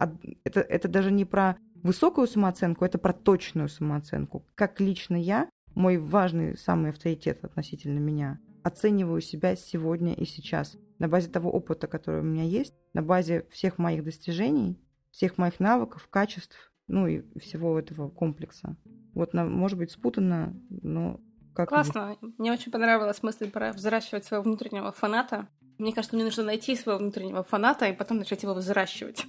[0.44, 4.44] Это, это даже не про высокую самооценку, это про точную самооценку.
[4.54, 11.08] Как лично я, мой важный самый авторитет относительно меня, оцениваю себя сегодня и сейчас на
[11.08, 14.78] базе того опыта, который у меня есть, на базе всех моих достижений,
[15.10, 18.76] всех моих навыков, качеств, ну и всего этого комплекса.
[19.14, 21.20] Вот, может быть, спутанно, но
[21.54, 22.16] как Классно.
[22.38, 25.48] Мне очень понравилась мысль про взращивать своего внутреннего фаната.
[25.80, 29.24] Мне кажется, мне нужно найти своего внутреннего фаната и потом начать его взращивать.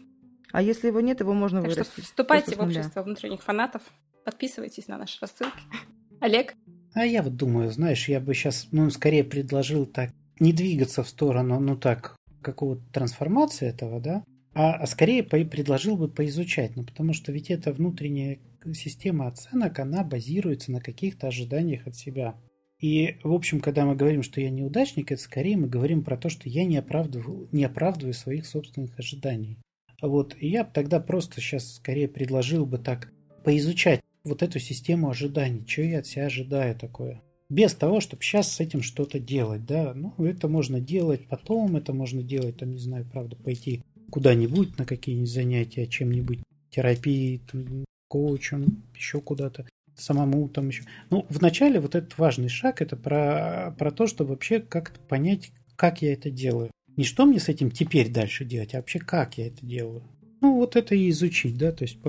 [0.51, 1.93] А если его нет, его можно так вырастить.
[1.93, 3.81] Что вступайте в общество внутренних фанатов,
[4.25, 5.57] подписывайтесь на наши рассылки.
[6.19, 6.53] Олег?
[6.93, 11.09] А я вот думаю, знаешь, я бы сейчас, ну, скорее предложил так, не двигаться в
[11.09, 14.23] сторону, ну так, какого-то трансформации этого, да,
[14.53, 18.39] а, а скорее по, предложил бы поизучать, ну, потому что ведь эта внутренняя
[18.73, 22.35] система оценок, она базируется на каких-то ожиданиях от себя.
[22.81, 26.29] И, в общем, когда мы говорим, что я неудачник, это скорее мы говорим про то,
[26.29, 29.59] что я не оправдываю, не оправдываю своих собственных ожиданий.
[30.01, 33.13] Вот, и я тогда просто сейчас скорее предложил бы так
[33.43, 37.21] поизучать вот эту систему ожиданий, что я от себя ожидаю такое.
[37.49, 41.93] Без того, чтобы сейчас с этим что-то делать, да, ну, это можно делать потом, это
[41.93, 46.39] можно делать, там, не знаю, правда, пойти куда-нибудь на какие-нибудь занятия, чем-нибудь,
[46.71, 50.83] терапии, там, коучем, еще куда-то самому там еще.
[51.09, 56.01] Ну, вначале вот этот важный шаг, это про, про то, чтобы вообще как-то понять, как
[56.01, 56.71] я это делаю.
[56.97, 60.03] Не что мне с этим теперь дальше делать, а вообще как я это делаю.
[60.41, 61.99] Ну, вот это и изучить, да, то есть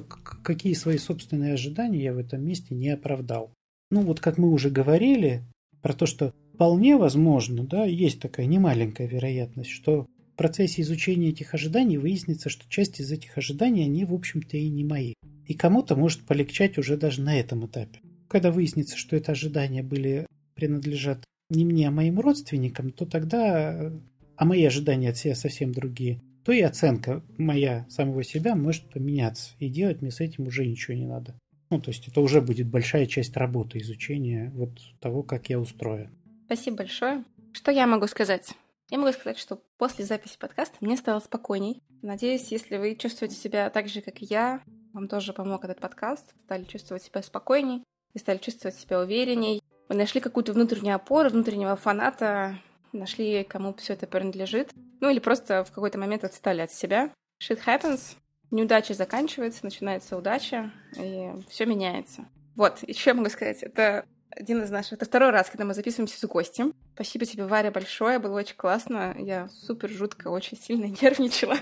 [0.43, 3.53] какие свои собственные ожидания я в этом месте не оправдал.
[3.91, 5.43] Ну, вот как мы уже говорили,
[5.83, 11.55] про то, что вполне возможно, да, есть такая немаленькая вероятность, что в процессе изучения этих
[11.55, 15.15] ожиданий выяснится, что часть из этих ожиданий, они, в общем-то, и не мои.
[15.47, 18.01] И кому-то может полегчать уже даже на этом этапе.
[18.29, 23.93] Когда выяснится, что это ожидания были, принадлежат не мне, а моим родственникам, то тогда,
[24.37, 29.53] а мои ожидания от себя совсем другие, то и оценка моя самого себя может поменяться.
[29.59, 31.39] И делать мне с этим уже ничего не надо.
[31.71, 36.11] Ну, то есть это уже будет большая часть работы, изучения вот того, как я устроен.
[36.47, 37.25] Спасибо большое.
[37.53, 38.55] Что я могу сказать?
[38.93, 41.83] Я могу сказать, что после записи подкаста мне стало спокойней.
[42.03, 44.61] Надеюсь, если вы чувствуете себя так же, как и я,
[44.93, 49.63] вам тоже помог этот подкаст, стали чувствовать себя спокойней, и стали чувствовать себя уверенней.
[49.89, 52.59] Вы нашли какую-то внутреннюю опору, внутреннего фаната,
[52.93, 54.71] нашли, кому все это принадлежит.
[55.01, 57.11] Ну или просто в какой-то момент отстали от себя.
[57.43, 58.17] Shit happens.
[58.51, 62.27] Неудача заканчивается, начинается удача, и все меняется.
[62.57, 64.05] Вот, еще могу сказать, это
[64.37, 64.95] один из наших...
[64.95, 66.75] Это второй раз, когда мы записываемся с гостем.
[66.95, 68.19] Спасибо тебе, Варя, большое.
[68.19, 69.15] Было очень классно.
[69.19, 71.57] Я супер жутко, очень сильно нервничала.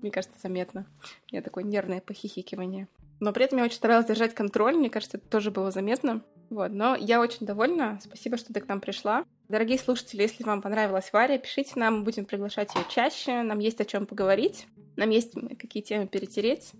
[0.00, 0.86] Мне кажется, заметно.
[1.30, 2.88] У меня такое нервное похихикивание.
[3.20, 4.76] Но при этом я очень старалась держать контроль.
[4.76, 6.22] Мне кажется, это тоже было заметно.
[6.50, 7.98] Вот, но я очень довольна.
[8.02, 9.24] Спасибо, что ты к нам пришла.
[9.48, 13.42] Дорогие слушатели, если вам понравилась Варя, пишите нам, мы будем приглашать ее чаще.
[13.42, 14.66] Нам есть о чем поговорить.
[14.96, 16.72] Нам есть какие темы перетереть.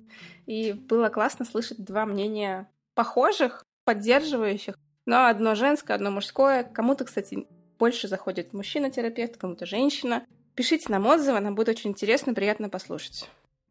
[0.46, 6.64] И было классно слышать два мнения похожих, поддерживающих, но одно женское, одно мужское.
[6.64, 7.46] Кому-то, кстати,
[7.78, 10.24] больше заходит мужчина-терапевт, кому-то женщина.
[10.54, 13.28] Пишите нам отзывы, нам будет очень интересно, приятно послушать.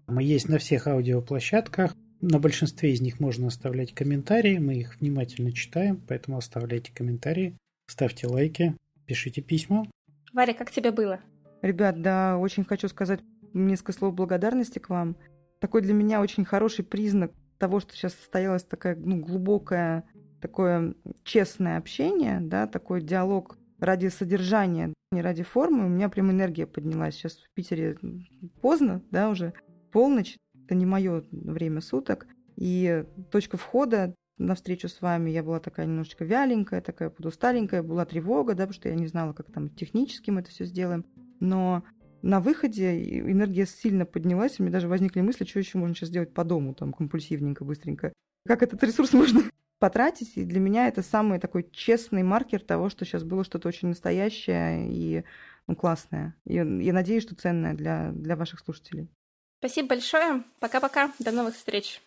[0.08, 1.96] Мы есть на всех аудиоплощадках.
[2.22, 7.58] На большинстве из них можно оставлять комментарии, мы их внимательно читаем, поэтому оставляйте комментарии,
[7.88, 8.76] ставьте лайки,
[9.08, 9.88] пишите письма.
[10.34, 11.20] Варя, как тебе было?
[11.64, 13.22] Ребят, да, очень хочу сказать
[13.54, 15.16] несколько слов благодарности к вам.
[15.60, 17.32] Такой для меня очень хороший признак
[17.62, 20.04] того, что сейчас состоялось такое ну, глубокое,
[20.42, 26.66] такое честное общение, да, такой диалог ради содержания, не ради формы, у меня прям энергия
[26.66, 27.14] поднялась.
[27.14, 28.00] Сейчас в Питере
[28.62, 29.54] поздно, да, уже
[29.92, 32.26] полночь, это не мое время суток.
[32.56, 38.06] И точка входа на встречу с вами я была такая немножечко вяленькая, такая подусталенькая, была
[38.06, 41.06] тревога, да, потому что я не знала, как там технически мы это все сделаем.
[41.40, 41.84] Но
[42.22, 46.34] на выходе энергия сильно поднялась, у меня даже возникли мысли, что еще можно сейчас сделать
[46.34, 48.14] по дому, там, компульсивненько, быстренько.
[48.46, 49.42] Как этот ресурс можно
[49.80, 53.88] потратить, и для меня это самый такой честный маркер того, что сейчас было что-то очень
[53.90, 55.24] настоящее и
[55.68, 56.36] ну, классное.
[56.46, 59.10] И я надеюсь, что ценное для, для ваших слушателей.
[59.60, 60.44] Спасибо большое.
[60.60, 61.12] Пока-пока.
[61.20, 62.02] До новых встреч.